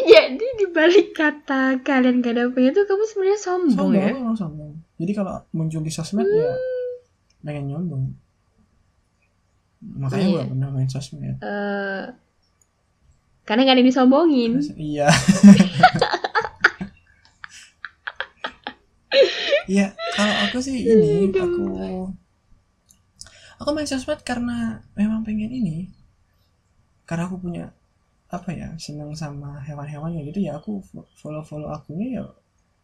jadi 0.05 0.45
dibalik 0.55 1.11
kata 1.11 1.81
kalian 1.81 2.21
gak 2.21 2.33
ada 2.37 2.43
punya 2.47 2.69
tuh 2.69 2.85
kamu 2.85 3.03
sebenarnya 3.05 3.39
sombong, 3.39 3.75
sombong 3.75 3.95
ya? 3.95 4.11
emang 4.13 4.37
sombong. 4.37 4.71
Jadi 4.99 5.11
kalau 5.11 5.41
muncul 5.51 5.81
di 5.81 5.89
sosmed 5.89 6.23
ya 6.25 6.53
pengen 7.39 7.71
nyombong 7.71 8.03
makanya 9.79 10.19
Iya. 10.19 10.29
gue 10.29 10.39
gak 10.43 10.51
pernah 10.51 10.69
main 10.69 10.89
sosmed. 10.91 11.35
Eh, 11.39 12.03
karena 13.43 13.61
gak 13.63 13.73
ada 13.73 13.81
yang 13.81 13.89
disombongin. 13.89 14.51
Terus, 14.59 14.71
iya. 14.75 15.07
Iya, 19.69 19.93
kalau 20.17 20.35
aku 20.49 20.57
sih 20.65 20.81
ini 20.81 21.29
aku 21.29 21.65
aku 23.61 23.69
main 23.69 23.85
sosmed 23.85 24.17
karena 24.25 24.81
memang 24.97 25.21
pengen 25.21 25.53
ini. 25.53 25.93
Karena 27.05 27.29
aku 27.29 27.37
punya 27.37 27.69
apa 28.29 28.49
ya 28.53 28.69
seneng 28.77 29.09
sama 29.17 29.57
hewan-hewan 29.65 30.13
kayak 30.13 30.27
gitu 30.33 30.39
ya 30.45 30.61
aku 30.61 30.85
follow 31.17 31.41
follow 31.41 31.73
akunnya 31.73 32.21
ya 32.21 32.23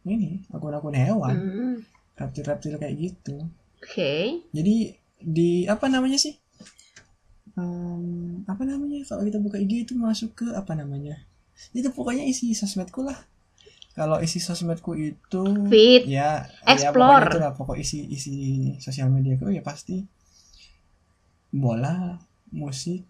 ini 0.06 0.42
akun-akun 0.54 0.94
hewan. 0.94 1.34
Hmm, 1.34 1.76
reptil-reptil 2.14 2.78
kayak 2.78 2.96
gitu. 2.98 3.42
Oke. 3.82 4.42
Jadi 4.54 4.94
di 5.18 5.66
apa 5.66 5.90
namanya 5.90 6.22
sih? 6.22 6.38
Em, 7.58 8.46
apa 8.46 8.62
namanya? 8.68 9.02
Kalau 9.10 9.26
kita 9.26 9.42
buka 9.42 9.58
IG 9.58 9.90
itu 9.90 9.94
masuk 9.98 10.38
ke 10.38 10.48
apa 10.54 10.78
namanya? 10.78 11.18
Itu 11.74 11.90
pokoknya 11.90 12.22
isi 12.22 12.54
sosmedku 12.54 13.02
lah. 13.02 13.18
Kalau 13.96 14.20
isi 14.22 14.38
sosmedku 14.44 14.94
itu 14.94 15.42
Feed. 15.72 16.06
ya 16.12 16.44
Explore. 16.68 17.26
ya, 17.26 17.32
itulah 17.32 17.52
pokok 17.56 17.78
isi 17.80 18.04
isi 18.12 18.36
sosial 18.78 19.08
mediaku 19.08 19.50
ya 19.56 19.64
pasti 19.64 20.04
bola 21.50 22.20
musik 22.52 23.08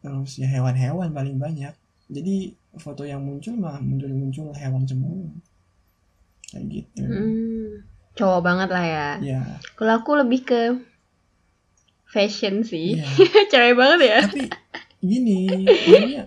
terus 0.00 0.40
ya 0.40 0.48
hewan-hewan 0.48 1.12
paling 1.12 1.36
banyak. 1.36 1.72
Jadi 2.10 2.56
foto 2.74 3.04
yang 3.04 3.22
muncul 3.22 3.54
mah 3.54 3.78
muncul-muncul 3.78 4.50
hewan 4.56 4.82
semua. 4.84 5.30
Kayak 6.50 6.64
gitu. 6.66 7.02
Hmm, 7.06 7.68
cowok 8.16 8.40
banget 8.42 8.68
lah 8.72 8.84
ya. 8.84 9.08
Ya 9.22 9.40
kalau 9.76 10.02
aku 10.02 10.18
lebih 10.18 10.40
ke 10.42 10.62
fashion 12.08 12.66
sih. 12.66 12.98
Iya. 12.98 13.06
Cewek 13.52 13.74
banget 13.78 14.00
ya. 14.02 14.18
Tapi 14.26 14.42
gini 15.00 15.38
maksudnya 15.64 16.22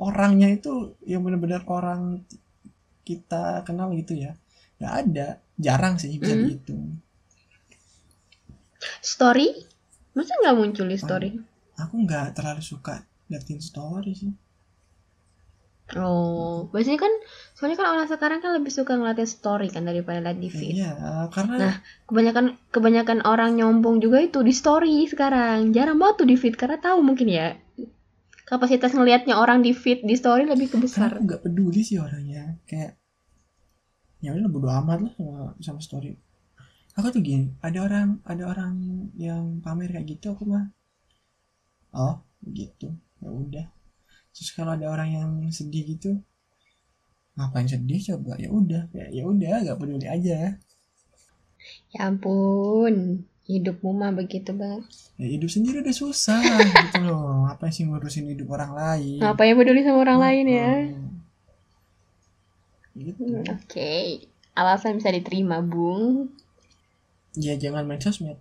orangnya 0.00 0.48
itu 0.50 0.96
yang 1.04 1.22
benar-benar 1.22 1.62
orang 1.68 2.24
kita 3.04 3.62
kenal 3.62 3.92
gitu 3.92 4.16
ya 4.16 4.32
nggak 4.80 4.94
ada. 5.06 5.28
Jarang 5.60 6.00
sih 6.00 6.16
bisa 6.16 6.32
Hmm. 6.32 6.48
dihitung. 6.48 6.82
Story? 8.98 9.52
Masa 10.12 10.32
nggak 10.42 10.56
muncul 10.56 10.86
di 10.88 10.98
story 10.98 11.30
aku 11.78 11.94
nggak 12.04 12.36
terlalu 12.36 12.62
suka 12.64 13.04
liatin 13.30 13.60
story 13.60 14.12
sih. 14.16 14.32
Oh 15.92 16.72
biasanya 16.72 17.04
kan 17.04 17.12
soalnya 17.52 17.76
kan 17.76 17.88
orang 17.92 18.08
sekarang 18.08 18.40
kan 18.40 18.56
lebih 18.56 18.72
suka 18.72 18.96
ngeliatin 18.96 19.28
story 19.28 19.68
kan 19.68 19.84
daripada 19.84 20.24
liat 20.24 20.38
di 20.40 20.48
feed. 20.48 20.80
Iya 20.80 21.28
karena 21.28 21.56
Nah. 21.60 21.74
kebanyakan 22.08 22.46
kebanyakan 22.72 23.18
orang 23.28 23.60
nyombong 23.60 24.00
juga 24.00 24.24
itu 24.24 24.40
di 24.40 24.54
story 24.56 25.04
sekarang. 25.04 25.76
Jarang 25.76 26.00
banget 26.00 26.24
tuh 26.24 26.28
di 26.32 26.36
feed 26.40 26.56
karena 26.56 26.80
tahu 26.80 27.04
mungkin 27.04 27.28
ya 27.28 27.60
kapasitas 28.48 28.92
ngelihatnya 28.96 29.36
orang 29.36 29.60
di 29.60 29.72
feed 29.76 30.04
di 30.04 30.16
story 30.16 30.48
lebih 30.48 30.72
kebesar 30.72 31.20
nggak 31.20 31.44
peduli 31.44 31.84
sih 31.84 32.00
orangnya. 32.00 32.56
Kayak 32.64 32.96
ya 34.24 34.32
udah 34.32 34.48
bodo 34.48 34.68
amat 34.70 34.98
lah 35.02 35.12
sama, 35.18 35.42
sama 35.60 35.80
story. 35.82 36.16
Aku 36.96 37.08
tuh 37.12 37.20
gini 37.20 37.52
ada 37.60 37.84
orang 37.84 38.20
ada 38.24 38.48
orang 38.48 38.74
yang 39.16 39.60
pamer 39.60 39.92
kayak 39.92 40.08
gitu 40.08 40.32
aku 40.32 40.48
mah 40.48 40.72
oh 41.92 42.20
begitu 42.42 42.90
ya 43.20 43.28
udah. 43.30 43.66
Terus 44.32 44.50
kalau 44.56 44.72
ada 44.74 44.88
orang 44.88 45.08
yang 45.12 45.30
sedih 45.52 45.84
gitu 45.96 46.18
ngapain 47.32 47.64
sedih 47.64 48.00
coba? 48.12 48.36
Ya 48.36 48.48
udah. 48.52 48.88
Ya 48.92 49.08
ya 49.08 49.22
udah 49.24 49.64
gak 49.64 49.78
peduli 49.80 50.04
aja. 50.04 50.56
Ya 51.94 52.00
ampun, 52.04 53.22
hidupmu 53.46 53.94
mah 53.94 54.10
begitu 54.10 54.50
banget. 54.52 54.82
ya 55.20 55.28
hidup 55.30 55.46
sendiri 55.48 55.80
udah 55.80 55.94
susah 55.94 56.42
gitu 56.42 56.98
loh. 57.06 57.46
Apa 57.46 57.70
sih 57.70 57.86
ngurusin 57.86 58.26
hidup 58.32 58.50
orang 58.50 58.72
lain? 58.74 59.20
Ngapain 59.22 59.54
peduli 59.54 59.80
sama 59.86 60.02
orang 60.02 60.18
lain 60.18 60.46
ya? 60.48 60.70
Hmm. 60.90 61.08
gitu. 62.92 63.22
Hmm, 63.24 63.44
Oke, 63.56 64.26
alasan 64.52 65.00
bisa 65.00 65.08
diterima, 65.08 65.64
Bung. 65.64 66.28
ya 67.32 67.56
jangan 67.56 67.88
main 67.88 67.96
sosmed 67.96 68.36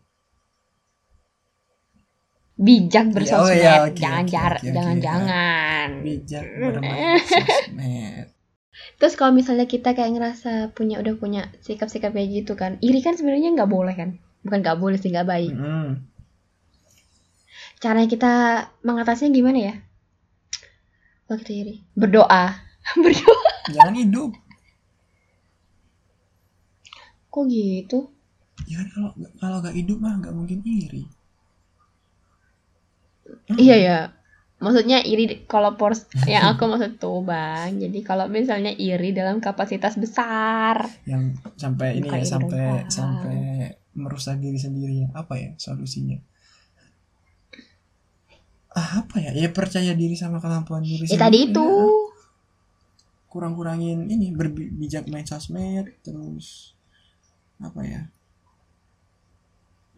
Bijak 2.61 3.09
Ya, 3.09 3.13
bersosmed, 3.17 3.41
oh 3.41 3.49
ya, 3.57 3.73
oke, 3.89 3.97
jangan 3.97 4.23
oke, 4.23 4.29
jar, 4.29 4.51
oke, 4.53 4.61
oke. 4.61 4.73
jangan 4.77 4.97
jangan. 5.01 5.87
bijak 6.05 6.43
bermain 6.45 7.17
sosmed 7.29 8.27
Terus 8.97 9.13
kalau 9.17 9.33
misalnya 9.33 9.65
kita 9.65 9.91
kayak 9.91 10.13
ngerasa 10.13 10.51
punya 10.71 11.01
udah 11.01 11.17
punya 11.17 11.49
sikap-sikap 11.59 12.13
kayak 12.13 12.29
gitu 12.31 12.53
kan, 12.53 12.77
iri 12.79 13.01
kan 13.01 13.17
sebenarnya 13.17 13.49
nggak 13.51 13.65
boleh 13.67 13.93
kan? 13.93 14.09
Bukan 14.45 14.61
nggak 14.61 14.77
boleh 14.77 14.97
sih 14.97 15.09
nggak 15.09 15.25
baik. 15.25 15.51
Mm-mm. 15.51 16.05
Caranya 17.77 18.05
kita 18.05 18.31
mengatasinya 18.81 19.33
gimana 19.33 19.59
ya? 19.59 19.75
Kalau 21.25 21.37
kita 21.41 21.53
iri, 21.53 21.75
berdoa, 21.93 22.61
berdoa. 23.03 23.49
jangan 23.69 23.95
hidup 23.97 24.31
Kok 27.31 27.43
gitu? 27.47 27.99
ya 28.67 28.77
kan 28.77 28.87
kalau 28.93 29.09
kalau 29.41 29.57
gak 29.59 29.73
hidup 29.73 29.97
mah 29.97 30.13
nggak 30.21 30.35
mungkin 30.37 30.61
iri 30.61 31.01
Hmm. 31.07 31.20
Iya 33.57 33.75
ya. 33.79 33.99
Maksudnya 34.61 35.01
iri 35.01 35.49
kalau 35.49 35.73
pors 35.73 36.05
yang 36.29 36.45
aku 36.53 36.69
maksud 36.69 37.01
tuh 37.01 37.25
bang. 37.25 37.81
Jadi 37.81 37.99
kalau 38.05 38.29
misalnya 38.29 38.69
iri 38.69 39.09
dalam 39.11 39.41
kapasitas 39.41 39.97
besar, 39.97 40.85
yang 41.09 41.33
sampai 41.57 41.97
ini 41.97 42.05
Bukan 42.05 42.21
ya 42.21 42.27
sampai 42.29 42.65
sampai 42.87 43.37
merusak 43.97 44.39
diri 44.39 44.55
sendiri 44.55 45.03
ya 45.03 45.07
apa 45.11 45.35
ya 45.35 45.51
solusinya 45.59 46.15
ah 48.71 49.03
apa 49.03 49.19
ya 49.19 49.31
ya 49.35 49.51
percaya 49.51 49.91
diri 49.91 50.15
sama 50.15 50.39
kemampuan 50.39 50.79
diri 50.79 51.03
ya 51.03 51.19
tadi 51.19 51.43
sendiri 51.43 51.51
itu. 51.51 51.67
ya. 51.67 51.87
kurang-kurangin 53.27 54.07
ini 54.07 54.31
berbijak 54.31 55.11
main 55.11 55.27
sosmed 55.27 55.91
terus 56.03 56.75
apa 57.59 57.83
ya 57.83 58.01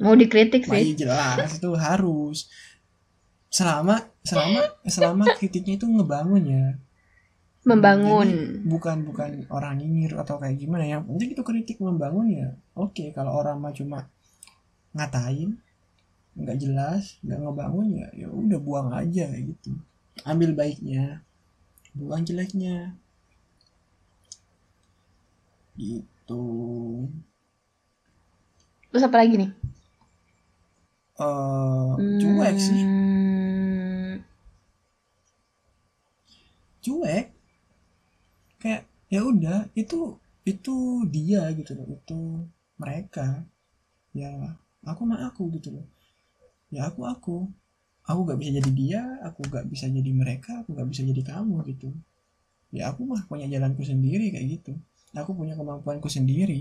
Mau 0.01 0.17
dikritik 0.17 0.65
sih. 0.65 0.97
iya 0.97 1.05
jelas 1.05 1.61
itu 1.61 1.69
harus 1.77 2.49
selama 3.53 4.01
selama 4.25 4.61
selama 4.89 5.25
kritiknya 5.37 5.77
itu 5.77 5.85
ngebangun 5.85 6.43
ya. 6.49 6.65
Membangun. 7.63 8.27
Jadi, 8.27 8.65
bukan 8.65 8.97
bukan 9.07 9.31
orang 9.53 9.79
nyinyir 9.79 10.17
atau 10.19 10.41
kayak 10.41 10.57
gimana 10.57 10.83
yang 10.83 11.05
penting 11.05 11.37
itu 11.37 11.43
kritik 11.45 11.77
membangun 11.77 12.33
ya. 12.33 12.49
Oke 12.73 13.13
kalau 13.13 13.37
orang 13.37 13.61
mah 13.61 13.71
cuma 13.71 14.09
ngatain 14.97 15.61
nggak 16.33 16.57
jelas 16.57 17.21
nggak 17.21 17.45
ngebangun 17.45 17.87
ya 17.93 18.07
ya 18.17 18.27
udah 18.33 18.57
buang 18.57 18.89
aja 18.89 19.29
kayak 19.29 19.53
gitu. 19.53 19.77
Ambil 20.25 20.57
baiknya 20.57 21.21
buang 21.93 22.25
jeleknya. 22.25 22.97
Gitu. 25.77 26.45
Terus 28.89 29.05
apa 29.05 29.21
lagi 29.21 29.37
nih? 29.37 29.51
eh 31.13 31.89
cuek 32.17 32.55
sih. 32.57 32.81
Hmm, 32.81 33.32
cuek 36.83 37.25
kayak 38.61 38.81
ya 39.13 39.21
udah 39.31 39.59
itu 39.81 39.99
itu 40.51 40.75
dia 41.15 41.41
gitu 41.59 41.71
loh 41.77 41.87
itu 41.97 42.19
mereka. 42.81 43.27
Ya 44.21 44.31
aku 44.91 45.01
mah 45.09 45.19
aku 45.29 45.43
gitu 45.57 45.69
loh. 45.75 45.85
Ya 46.75 46.81
aku 46.89 47.01
aku. 47.13 47.37
Aku 48.09 48.19
gak 48.29 48.39
bisa 48.41 48.51
jadi 48.59 48.71
dia 48.81 49.01
aku 49.27 49.41
gak 49.55 49.65
bisa 49.71 49.85
jadi 49.97 50.11
mereka 50.21 50.51
aku 50.61 50.69
gak 50.79 50.89
bisa 50.91 51.01
jadi 51.09 51.21
kamu 51.31 51.55
gitu. 51.71 51.89
Ya 52.77 52.83
aku 52.91 53.01
mah 53.11 53.21
punya 53.29 53.47
jalanku 53.53 53.83
sendiri 53.91 54.25
kayak 54.33 54.47
gitu. 54.59 54.73
Aku 55.19 55.31
punya 55.39 55.53
kemampuanku 55.59 56.09
sendiri. 56.17 56.59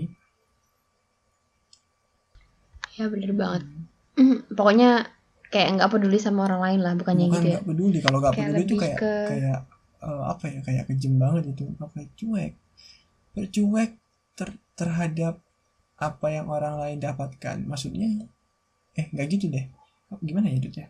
Ya 2.97 3.05
bener 3.09 3.31
banget. 3.33 3.63
Hmm, 4.17 4.37
Pokoknya 4.53 5.09
kayak 5.49 5.67
nggak 5.77 5.89
peduli 5.93 6.17
sama 6.21 6.45
orang 6.49 6.61
lain 6.65 6.79
lah, 6.85 6.93
bukannya 6.97 7.25
bukan 7.29 7.41
gitu 7.41 7.47
ya. 7.49 7.57
gak 7.57 7.65
peduli 7.69 7.99
kalau 8.05 8.17
gak 8.21 8.35
Kayak 8.35 8.49
peduli 8.49 8.61
itu 8.65 8.75
lebih 8.75 8.79
kayak 8.81 8.99
ke- 9.01 9.27
kayak 9.29 9.59
eh, 10.09 10.23
apa 10.33 10.45
ya 10.53 10.59
kayak 10.67 10.85
kejem 10.91 11.13
banget 11.23 11.43
itu 11.55 11.65
apa 11.79 11.95
ya, 12.03 12.07
cuek. 12.19 12.51
Bercuek 13.35 13.91
ter- 14.37 14.61
terhadap 14.79 15.35
apa 15.97 16.27
yang 16.35 16.47
orang 16.51 16.75
lain 16.81 16.99
dapatkan. 17.01 17.57
Maksudnya 17.65 18.07
eh 18.99 19.05
nggak 19.13 19.27
gitu 19.33 19.45
deh. 19.49 19.65
Gimana 20.21 20.51
ya 20.53 20.59
Dut 20.61 20.75
ya 20.77 20.87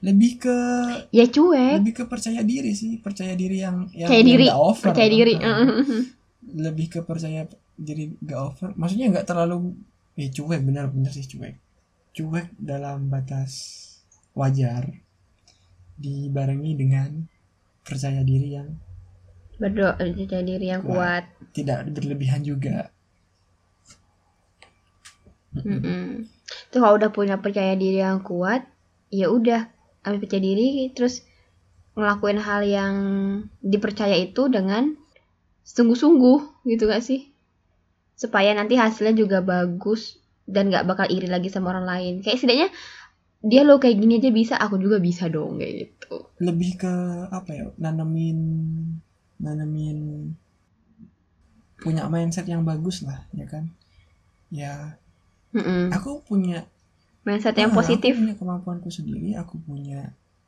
lebih 0.00 0.40
ke 0.40 0.56
Ya 1.12 1.24
cuek. 1.28 1.80
lebih 1.80 1.92
ke 1.92 2.04
percaya 2.08 2.40
diri 2.40 2.72
sih. 2.72 2.98
Percaya 3.00 3.36
diri 3.36 3.60
yang 3.60 3.88
yang 3.92 4.08
Percaya 4.08 4.20
yang 4.24 4.30
diri, 4.32 4.46
over 4.50 4.84
percaya 4.90 5.08
diri. 5.12 5.34
Lebih 6.44 6.86
ke 6.88 7.00
percaya 7.04 7.40
diri 7.76 8.04
gak 8.22 8.40
over. 8.40 8.68
Maksudnya 8.76 9.12
nggak 9.12 9.26
terlalu 9.28 9.76
eh 10.16 10.30
cuek 10.30 10.60
benar-benar 10.64 11.12
sih 11.12 11.26
cuek. 11.26 11.54
Cuek 12.14 12.54
dalam 12.56 13.10
batas 13.10 13.52
wajar 14.34 14.88
dibarengi 15.98 16.72
dengan 16.74 17.10
percaya 17.84 18.20
diri 18.26 18.50
yang 18.56 18.68
Berdoa 19.54 19.94
percaya 19.94 20.42
diri 20.42 20.66
yang 20.66 20.82
kuat. 20.82 21.24
tidak 21.54 21.86
berlebihan 21.94 22.42
juga 22.42 22.90
Mm-mm. 25.54 26.26
Tuh 26.74 26.78
kalau 26.82 26.98
udah 26.98 27.14
punya 27.14 27.38
percaya 27.38 27.78
diri 27.78 28.02
yang 28.02 28.26
kuat, 28.26 28.66
ya 29.14 29.30
udah 29.30 29.70
ambil 30.02 30.26
percaya 30.26 30.42
diri 30.42 30.90
terus 30.90 31.22
ngelakuin 31.94 32.42
hal 32.42 32.66
yang 32.66 32.94
dipercaya 33.62 34.18
itu 34.18 34.50
dengan 34.50 34.98
sungguh-sungguh 35.62 36.66
gitu 36.66 36.90
gak 36.90 37.06
sih? 37.06 37.30
Supaya 38.18 38.50
nanti 38.58 38.74
hasilnya 38.74 39.14
juga 39.14 39.38
bagus 39.46 40.18
dan 40.44 40.74
gak 40.74 40.90
bakal 40.90 41.06
iri 41.06 41.30
lagi 41.30 41.48
sama 41.48 41.70
orang 41.70 41.86
lain. 41.86 42.14
Kayak 42.26 42.42
setidaknya 42.42 42.68
dia 43.50 43.62
lo 43.68 43.74
kayak 43.82 43.96
gini 44.00 44.14
aja 44.20 44.30
bisa, 44.40 44.54
aku 44.64 44.76
juga 44.84 44.96
bisa 45.08 45.24
dong 45.34 45.52
kayak 45.60 45.74
gitu. 45.82 46.14
lebih 46.46 46.70
ke 46.82 46.94
apa 47.38 47.50
ya 47.58 47.66
nanemin 47.84 48.38
nanemin 49.44 49.98
punya 51.82 52.02
mindset 52.08 52.46
yang 52.48 52.62
bagus 52.64 52.96
lah 53.06 53.18
ya 53.38 53.46
kan 53.52 53.64
ya 54.50 54.96
Mm-mm. 55.54 55.92
aku 55.96 56.10
punya 56.28 56.66
Mindset 57.24 57.56
yang 57.56 57.72
Ah, 57.72 57.76
positif. 57.80 58.12
Aku 58.14 58.20
punya 58.20 58.34
kemampuanku 58.36 58.88
sendiri, 58.92 59.30
aku 59.42 59.56
punya 59.66 60.00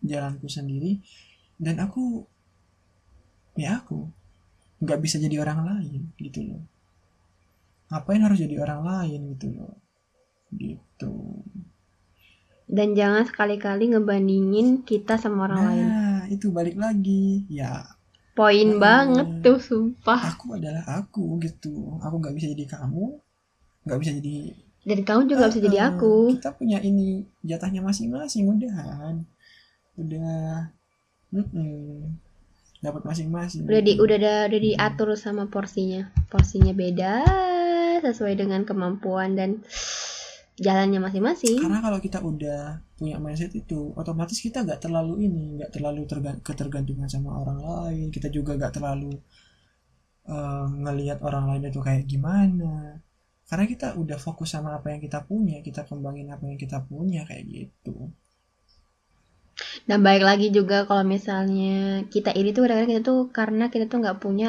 jalanku 0.04 0.44
sendiri, 0.56 1.00
dan 1.56 1.80
aku 1.80 2.28
ya 3.56 3.80
aku 3.80 3.98
nggak 4.84 5.00
bisa 5.04 5.16
jadi 5.24 5.36
orang 5.44 5.60
lain 5.68 6.00
gitu 6.20 6.40
loh. 6.48 6.62
Ngapain 7.90 8.22
harus 8.24 8.38
jadi 8.44 8.56
orang 8.64 8.80
lain 8.90 9.20
gitu 9.34 9.46
loh? 9.56 9.74
Gitu. 10.54 11.12
Dan 12.66 12.98
jangan 12.98 13.22
sekali-kali 13.22 13.94
ngebandingin 13.94 14.82
kita 14.82 15.14
sama 15.16 15.46
orang 15.46 15.62
lain. 15.70 15.86
Nah, 15.86 16.20
itu 16.26 16.50
balik 16.50 16.74
lagi. 16.74 17.46
Ya, 17.46 17.86
Poin 18.36 18.76
Hmm. 18.76 18.82
banget 18.82 19.28
tuh, 19.40 19.56
sumpah. 19.56 20.36
aku 20.36 20.60
adalah 20.60 20.84
aku 20.84 21.40
gitu. 21.40 21.96
Aku 22.04 22.20
nggak 22.20 22.36
bisa 22.36 22.52
jadi 22.52 22.68
kamu, 22.68 23.16
nggak 23.88 23.98
bisa 24.02 24.12
jadi 24.20 24.36
Dan 24.86 25.02
kamu 25.02 25.20
juga 25.26 25.48
bisa 25.48 25.58
jadi 25.58 25.78
Eh, 25.80 25.86
aku. 25.88 26.36
Kita 26.36 26.52
punya 26.54 26.78
ini 26.78 27.24
jatahnya 27.42 27.80
masing-masing 27.80 28.44
udahan. 28.46 29.24
Udah 29.96 30.68
mm-mm. 31.32 32.12
dapat 32.78 33.02
masing-masing. 33.02 33.66
Udah 33.66 33.80
di 33.82 33.96
udah 33.98 34.16
ada 34.20 34.34
udah 34.52 34.60
diatur 34.62 35.16
sama 35.18 35.48
porsinya. 35.48 36.12
Porsinya 36.28 36.70
beda 36.70 37.24
sesuai 38.04 38.36
dengan 38.36 38.62
kemampuan 38.62 39.34
dan 39.34 39.64
jalannya 40.56 40.98
masing-masing. 41.04 41.56
Karena 41.60 41.78
kalau 41.84 41.98
kita 42.00 42.18
udah 42.24 42.80
punya 42.96 43.16
mindset 43.20 43.52
itu, 43.52 43.92
otomatis 44.00 44.38
kita 44.40 44.64
nggak 44.64 44.80
terlalu 44.84 45.28
ini, 45.28 45.60
nggak 45.60 45.70
terlalu 45.74 46.02
terga- 46.08 46.40
ketergantungan 46.40 47.08
sama 47.12 47.30
orang 47.42 47.58
lain. 47.60 48.06
Kita 48.08 48.28
juga 48.32 48.56
nggak 48.56 48.72
terlalu 48.76 49.12
eh, 50.34 50.66
ngelihat 50.84 51.18
orang 51.28 51.44
lain 51.50 51.62
itu 51.70 51.80
kayak 51.86 52.04
gimana. 52.12 52.72
Karena 53.48 53.64
kita 53.72 53.86
udah 54.02 54.18
fokus 54.26 54.48
sama 54.54 54.70
apa 54.78 54.86
yang 54.92 55.00
kita 55.06 55.18
punya, 55.30 55.56
kita 55.68 55.80
kembangin 55.88 56.28
apa 56.34 56.44
yang 56.50 56.58
kita 56.64 56.78
punya 56.90 57.22
kayak 57.28 57.44
gitu. 57.56 58.10
Dan 59.88 60.04
baik 60.04 60.22
lagi 60.28 60.48
juga 60.52 60.84
kalau 60.84 61.04
misalnya 61.06 62.04
kita 62.12 62.30
iri 62.36 62.52
tuh 62.52 62.66
kadang-kadang 62.66 62.90
kita 62.92 63.02
tuh 63.06 63.20
karena 63.32 63.64
kita 63.72 63.84
tuh 63.88 63.98
nggak 64.02 64.18
punya 64.20 64.48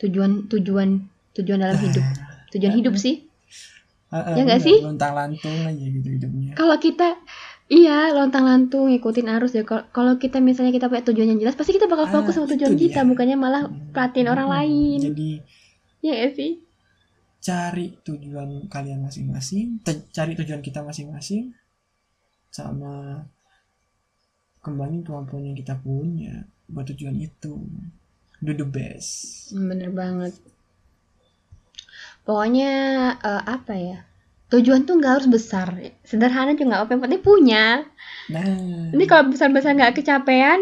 tujuan 0.00 0.48
tujuan 0.52 0.90
tujuan 1.36 1.58
dalam 1.60 1.78
hidup. 1.80 2.04
Tujuan 2.54 2.74
hidup 2.78 2.94
sih. 2.96 3.23
Ah, 4.14 4.30
ah, 4.30 4.34
Ya 4.38 4.42
nggak 4.46 4.62
sih? 4.62 4.78
Lontang 4.78 5.18
lantung 5.18 5.66
aja 5.66 5.84
gitu 5.90 6.08
hidupnya. 6.14 6.54
Kalau 6.54 6.78
kita 6.78 7.18
Iya, 7.64 8.12
lontang-lantung 8.12 8.92
ngikutin 8.92 9.24
arus 9.40 9.56
ya. 9.56 9.64
Kalau- 9.64 10.20
kita 10.20 10.36
misalnya 10.36 10.68
kita 10.68 10.92
punya 10.92 11.00
tujuan 11.00 11.32
yang 11.32 11.40
jelas, 11.40 11.56
pasti 11.56 11.72
kita 11.72 11.88
bakal 11.88 12.04
Ah, 12.04 12.12
fokus 12.12 12.36
sama 12.36 12.44
tujuan 12.52 12.76
kita, 12.76 13.00
dia. 13.00 13.08
bukannya 13.08 13.40
malah 13.40 13.62
perhatiin 13.88 14.28
orang 14.28 14.52
Hmm, 14.52 14.56
lain. 14.60 14.98
Jadi 15.00 15.30
Iya 16.04 16.12
gak 16.28 16.32
sih? 16.36 16.50
cari 17.40 17.96
tujuan 18.04 18.68
kalian 18.68 19.00
masing-masing, 19.00 19.80
cari 20.12 20.32
tujuan 20.36 20.60
kita 20.60 20.84
masing-masing, 20.84 21.56
sama 22.52 23.24
kembangin 24.60 25.00
kemampuan 25.00 25.48
yang 25.48 25.56
kita 25.56 25.76
punya 25.80 26.44
buat 26.68 26.84
tujuan 26.92 27.16
itu. 27.16 27.64
Do 28.44 28.52
the 28.52 28.68
best. 28.68 29.52
Bener 29.56 29.88
banget. 29.88 30.36
Pokoknya 32.24 32.72
eh, 33.16 33.42
apa 33.46 33.74
ya? 33.76 33.98
Tujuan 34.48 34.84
tuh 34.84 34.96
nggak 34.96 35.12
harus 35.12 35.26
besar, 35.26 35.74
sederhana 36.02 36.52
juga 36.52 36.64
nggak 36.64 36.80
apa 36.80 36.90
yang 36.94 37.02
penting 37.02 37.20
punya. 37.20 37.84
Nah, 38.30 38.44
Ini 38.92 39.04
kalau 39.04 39.28
besar-besar 39.28 39.74
nggak 39.74 39.92
kecapean, 39.98 40.60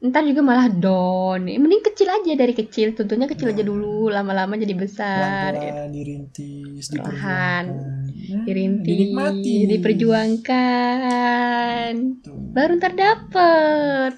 ntar 0.00 0.22
juga 0.22 0.40
malah 0.40 0.70
down. 0.70 1.44
Mending 1.44 1.82
kecil 1.82 2.06
aja 2.06 2.32
dari 2.32 2.54
kecil, 2.54 2.92
tentunya 2.92 3.26
kecil 3.26 3.50
aja 3.50 3.60
dulu, 3.60 4.08
lama-lama 4.08 4.54
jadi 4.54 4.72
besar. 4.72 5.52
gitu. 5.52 5.58
pelan-pelan 5.58 5.90
dirintis, 5.90 6.84
Perlahan. 6.88 7.64
diperjuangkan, 7.66 8.00
Nah, 8.22 8.44
Dirintis, 8.46 8.86
dinikmati. 8.86 9.66
diperjuangkan, 9.66 11.92
Tuh. 12.22 12.38
baru 12.54 12.78
ntar 12.78 12.92
dapet. 12.94 14.12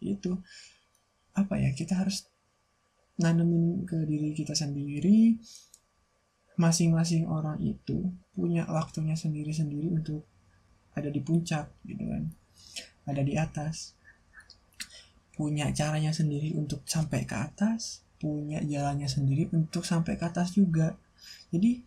itu 0.00 0.32
apa 1.34 1.54
ya 1.54 1.70
kita 1.70 1.94
harus 1.94 2.26
nanemin 3.14 3.84
ke 3.84 3.94
diri 4.02 4.32
kita 4.32 4.52
sendiri 4.52 5.36
masing-masing 6.60 7.24
orang 7.24 7.56
itu 7.64 8.12
punya 8.36 8.68
waktunya 8.68 9.16
sendiri-sendiri 9.16 9.88
untuk 9.88 10.28
ada 10.92 11.08
di 11.08 11.24
puncak 11.24 11.72
gitu 11.88 12.04
kan. 12.04 12.28
Ada 13.08 13.24
di 13.24 13.34
atas. 13.40 13.96
Punya 15.32 15.72
caranya 15.72 16.12
sendiri 16.12 16.52
untuk 16.52 16.84
sampai 16.84 17.24
ke 17.24 17.32
atas 17.32 18.04
punya 18.20 18.60
jalannya 18.60 19.08
sendiri 19.08 19.48
untuk 19.56 19.82
sampai 19.88 20.20
ke 20.20 20.28
atas 20.28 20.52
juga. 20.52 20.92
Jadi 21.48 21.80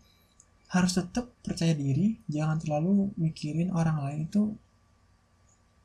harus 0.74 0.98
tetap 0.98 1.30
percaya 1.46 1.70
diri 1.78 2.18
jangan 2.26 2.58
terlalu 2.58 3.14
mikirin 3.14 3.70
orang 3.70 4.02
lain 4.02 4.20
itu 4.26 4.42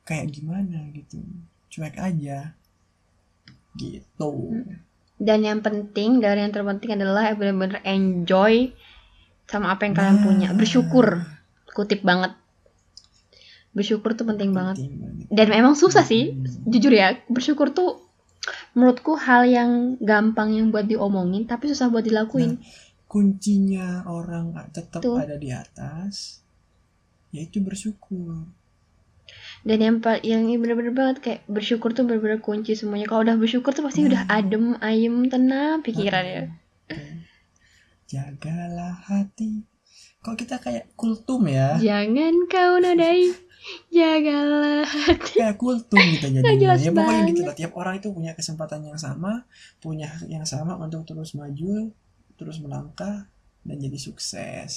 kayak 0.09 0.33
gimana 0.33 0.89
gitu. 0.97 1.21
Cuek 1.69 2.01
aja. 2.01 2.57
Gitu 3.77 4.33
Dan 5.20 5.43
yang 5.43 5.59
penting 5.59 6.24
dari 6.24 6.39
yang 6.41 6.55
terpenting 6.55 6.95
adalah 6.95 7.36
benar-benar 7.36 7.84
enjoy 7.84 8.72
sama 9.45 9.76
apa 9.76 9.84
yang 9.84 9.93
kalian 9.93 10.17
Nah. 10.17 10.24
punya, 10.24 10.49
bersyukur. 10.55 11.28
Kutip 11.70 12.01
banget. 12.01 12.34
Bersyukur 13.76 14.15
tuh 14.15 14.26
penting 14.26 14.55
banget. 14.55 14.80
Penting 14.80 14.97
banget. 14.97 15.26
Dan 15.28 15.47
memang 15.51 15.76
susah 15.76 16.01
sih, 16.01 16.34
Hmm. 16.34 16.65
jujur 16.65 16.89
ya. 16.89 17.20
Bersyukur 17.28 17.70
tuh 17.70 18.01
menurutku 18.74 19.13
hal 19.13 19.45
yang 19.45 19.99
gampang 19.99 20.55
yang 20.55 20.72
buat 20.72 20.88
diomongin 20.88 21.45
tapi 21.45 21.70
susah 21.70 21.91
buat 21.91 22.01
dilakuin. 22.01 22.57
kuncinya 23.09 24.05
orang 24.05 24.53
tetap 24.70 25.01
Tuh. 25.01 25.17
ada 25.17 25.34
di 25.34 25.49
atas 25.49 26.45
yaitu 27.34 27.57
bersyukur 27.57 28.45
Dan 29.59 29.84
yang 29.84 29.95
yang 30.23 30.41
bener-bener 30.61 30.93
banget 30.95 31.17
kayak 31.19 31.41
bersyukur 31.45 31.91
tuh 31.91 32.07
bener-bener 32.07 32.39
kunci 32.39 32.73
semuanya. 32.73 33.07
Kalau 33.07 33.27
udah 33.27 33.36
bersyukur 33.36 33.75
tuh 33.75 33.84
pasti 33.84 34.03
Nah. 34.03 34.09
udah 34.15 34.21
adem, 34.32 34.65
ayem, 34.80 35.27
tenang 35.27 35.84
pikirannya. 35.84 36.55
Tuh. 36.89 37.17
jagalah 38.09 38.97
hati 39.05 39.61
kok 40.19 40.34
kita 40.34 40.57
kayak 40.57 40.89
kultum 40.97 41.45
ya 41.45 41.77
Jangan 41.77 42.49
kau 42.49 42.82
nodai, 42.82 43.30
jagalah 43.88 44.82
hati. 44.84 45.38
kayak 45.38 45.55
kultum 45.55 46.01
kita 46.17 46.27
Nggak 46.34 46.57
jadinya 46.57 46.73
ya 46.75 46.91
pokoknya 46.91 47.21
gitu 47.30 47.41
lah 47.45 47.55
tiap 47.55 47.71
orang 47.77 48.01
itu 48.01 48.09
punya 48.09 48.34
kesempatan 48.34 48.82
yang 48.84 48.97
sama 48.97 49.45
punya 49.77 50.09
hak 50.09 50.25
yang 50.25 50.41
sama 50.41 50.75
untuk 50.75 51.05
terus 51.05 51.38
maju 51.38 51.93
terus 52.36 52.57
melangkah 52.59 53.30
dan 53.61 53.77
jadi 53.77 53.97
sukses 54.01 54.73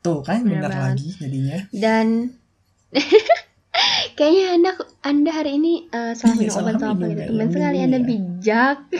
tuh 0.00 0.26
kan 0.26 0.42
benar 0.42 0.92
lagi 0.92 1.14
jadinya 1.14 1.70
Dan 1.70 2.34
kayaknya 4.16 4.44
anda 4.52 4.70
anda 5.02 5.30
hari 5.30 5.56
ini 5.56 5.86
eh, 5.86 6.12
salah 6.12 6.34
Iya, 6.34 6.40
minum 6.40 6.52
salah 6.52 6.64
obat 6.64 6.74
atau 6.76 6.88
apa 6.90 7.04
gitu. 7.06 7.22
yang 7.30 7.50
sekali 7.50 7.76
minum 7.76 7.86
anda 7.86 7.98
bijak. 8.02 8.78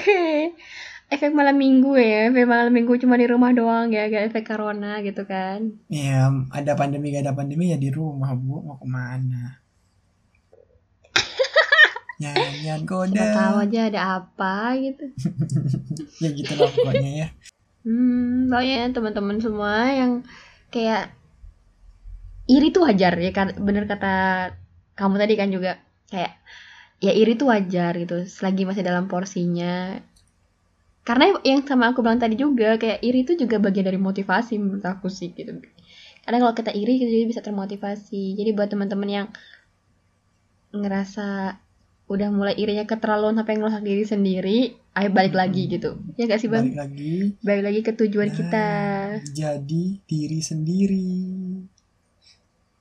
efek 1.08 1.32
malam 1.32 1.56
minggu 1.56 1.96
ya, 1.96 2.28
efek 2.28 2.44
malam 2.44 2.68
minggu 2.68 2.92
cuma 2.96 3.16
di 3.16 3.24
rumah 3.24 3.48
doang 3.50 3.88
ya, 3.88 4.06
gak 4.06 4.28
efek 4.28 4.44
corona 4.46 5.00
gitu 5.00 5.24
kan. 5.24 5.72
ya 5.88 6.28
ada 6.50 6.72
pandemi 6.74 7.10
gak 7.10 7.24
ada 7.24 7.32
pandemi 7.32 7.72
ya 7.72 7.76
di 7.76 7.88
rumah 7.88 8.32
bu 8.32 8.60
mau 8.60 8.76
ke 8.76 8.84
mana 8.86 9.56
nyanyian 12.20 12.82
kode 12.84 13.14
Siapa 13.14 13.32
tahu 13.32 13.56
aja 13.62 13.80
ada 13.86 14.00
apa 14.20 14.54
gitu. 14.76 15.04
ya 16.18 16.28
gitu 16.30 16.52
lah 16.54 16.68
pokoknya 16.68 17.12
ya 17.16 17.28
Hmm, 17.80 18.52
pokoknya 18.52 18.92
teman-teman 18.92 19.38
semua 19.38 19.88
yang 19.88 20.12
kayak 20.68 21.08
iri 22.48 22.72
tuh 22.72 22.88
wajar 22.88 23.12
ya, 23.20 23.30
kan- 23.30 23.56
bener 23.60 23.84
kata 23.84 24.14
kamu 24.98 25.14
tadi 25.20 25.34
kan 25.36 25.48
juga 25.52 25.78
kayak 26.08 26.32
ya 26.98 27.12
iri 27.14 27.38
tuh 27.38 27.52
wajar 27.52 27.92
gitu, 27.94 28.26
selagi 28.26 28.66
masih 28.66 28.82
dalam 28.82 29.06
porsinya. 29.06 30.00
Karena 31.06 31.32
yang 31.40 31.64
sama 31.64 31.92
aku 31.92 32.04
bilang 32.04 32.20
tadi 32.20 32.36
juga 32.36 32.76
kayak 32.76 33.00
iri 33.00 33.24
itu 33.24 33.32
juga 33.38 33.56
bagian 33.56 33.86
dari 33.88 33.96
motivasi 33.96 34.60
menurut 34.60 34.84
aku 34.84 35.08
sih 35.08 35.32
gitu. 35.32 35.56
Karena 36.24 36.44
kalau 36.44 36.52
kita 36.52 36.72
iri 36.76 37.00
kita 37.00 37.08
jadi 37.08 37.24
bisa 37.24 37.40
termotivasi. 37.40 38.36
Jadi 38.36 38.50
buat 38.52 38.68
teman-teman 38.68 39.08
yang 39.08 39.26
ngerasa 40.68 41.56
udah 42.08 42.28
mulai 42.32 42.56
irinya 42.56 42.84
keterlaluan 42.84 43.36
sampai 43.36 43.56
ngerusak 43.56 43.84
diri 43.84 44.04
sendiri, 44.04 44.58
ayo 44.96 45.08
balik 45.12 45.32
lagi 45.32 45.68
gitu. 45.68 45.96
Ya 46.20 46.28
gak 46.28 46.40
sih 46.40 46.48
bang? 46.52 46.68
balik 46.68 46.76
lagi 46.76 47.16
balik 47.40 47.64
lagi 47.68 47.80
ke 47.84 47.92
tujuan 47.96 48.28
Nah, 48.28 48.36
kita. 48.36 48.68
jadi 49.32 49.84
diri 50.04 50.40
sendiri 50.44 51.12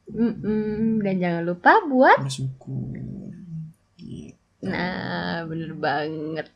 Mm-mm, 0.08 1.00
Dan 1.00 1.20
jangan 1.20 1.44
lupa 1.44 1.84
buat. 1.84 2.20
bersyukur 2.22 2.96
gitu 3.96 4.36
Nah, 4.64 5.46
bener 5.46 5.72
banget. 5.74 6.48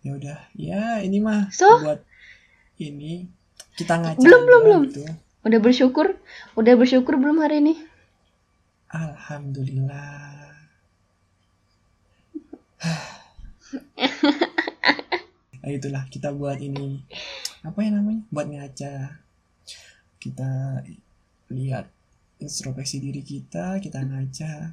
ya 0.00 0.10
udah 0.12 0.38
ya 0.52 1.00
ini 1.00 1.16
mah 1.16 1.48
So? 1.48 1.64
buat 1.80 2.02
ini 2.76 3.24
kita 3.74 3.96
ngaca 3.96 4.20
Belum, 4.20 4.42
belum, 4.44 4.60
belum. 4.62 4.82
gitu. 4.86 5.00
Udah 5.40 5.58
bersyukur? 5.58 6.06
Udah 6.54 6.74
bersyukur 6.74 7.16
belum 7.16 7.38
hari 7.38 7.60
ini? 7.60 7.74
alhamdulillah 8.86 10.54
nah, 15.58 15.68
itulah 15.68 16.04
kita 16.06 16.30
buat 16.30 16.58
ini 16.58 17.02
apa 17.64 17.78
ya 17.80 17.90
namanya 17.90 18.22
buat 18.28 18.46
ngaca 18.46 18.92
kita 20.20 20.50
lihat 21.52 21.90
introspeksi 22.40 23.00
diri 23.00 23.20
kita 23.20 23.78
kita 23.78 24.00
ngaca 24.00 24.72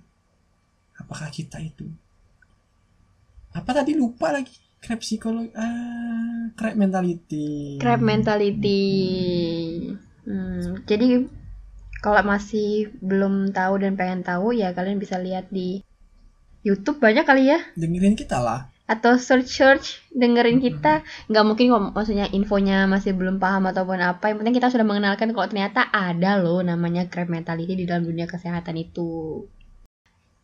apakah 1.02 1.30
kita 1.30 1.60
itu? 1.60 1.88
Apa 3.52 3.76
tadi 3.76 3.98
lupa 3.98 4.32
lagi? 4.32 4.56
Crab 4.82 4.98
psikologi 5.04 5.54
ah 5.54 6.50
crab 6.58 6.74
mentality. 6.74 7.78
Crab 7.78 8.02
mentality. 8.02 8.82
Hmm, 10.26 10.82
jadi 10.90 11.28
kalau 12.02 12.22
masih 12.26 12.90
belum 12.98 13.54
tahu 13.54 13.86
dan 13.86 13.94
pengen 13.94 14.26
tahu 14.26 14.58
ya 14.58 14.74
kalian 14.74 14.98
bisa 14.98 15.22
lihat 15.22 15.52
di 15.54 15.86
YouTube 16.66 16.98
banyak 16.98 17.28
kali 17.28 17.52
ya. 17.52 17.60
Dengerin 17.78 18.18
kita 18.18 18.42
lah 18.42 18.71
atau 18.92 19.16
search 19.16 19.48
search 19.48 19.86
dengerin 20.12 20.60
kita. 20.60 21.08
Nggak 21.32 21.46
mungkin 21.48 21.66
kok 21.72 21.84
maksudnya 21.96 22.28
infonya 22.36 22.92
masih 22.92 23.16
belum 23.16 23.40
paham 23.40 23.72
ataupun 23.72 24.04
apa. 24.04 24.36
Yang 24.36 24.38
penting 24.44 24.56
kita 24.60 24.68
sudah 24.68 24.84
mengenalkan 24.84 25.32
kalau 25.32 25.48
ternyata 25.48 25.88
ada 25.88 26.36
loh 26.44 26.60
namanya 26.60 27.08
crab 27.08 27.32
mentality 27.32 27.80
di 27.80 27.86
dalam 27.88 28.04
dunia 28.04 28.28
kesehatan 28.28 28.76
itu. 28.76 29.48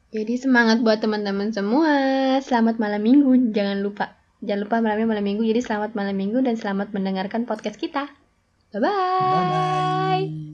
Jadi 0.08 0.40
semangat 0.40 0.80
buat 0.80 1.04
teman-teman 1.04 1.52
semua. 1.52 1.92
Selamat 2.40 2.80
malam 2.80 3.04
minggu. 3.04 3.52
Jangan 3.52 3.84
lupa 3.84 4.16
jangan 4.40 4.64
lupa 4.64 4.76
malamnya 4.80 5.08
malam 5.12 5.26
minggu. 5.28 5.44
Jadi 5.44 5.60
selamat 5.60 5.92
malam 6.00 6.16
minggu 6.16 6.40
dan 6.40 6.56
selamat 6.56 6.96
mendengarkan 6.96 7.44
podcast 7.44 7.76
kita. 7.76 8.08
Bye 8.72 8.80
bye 8.80 8.92
bye 8.92 9.46
bye 9.52 10.47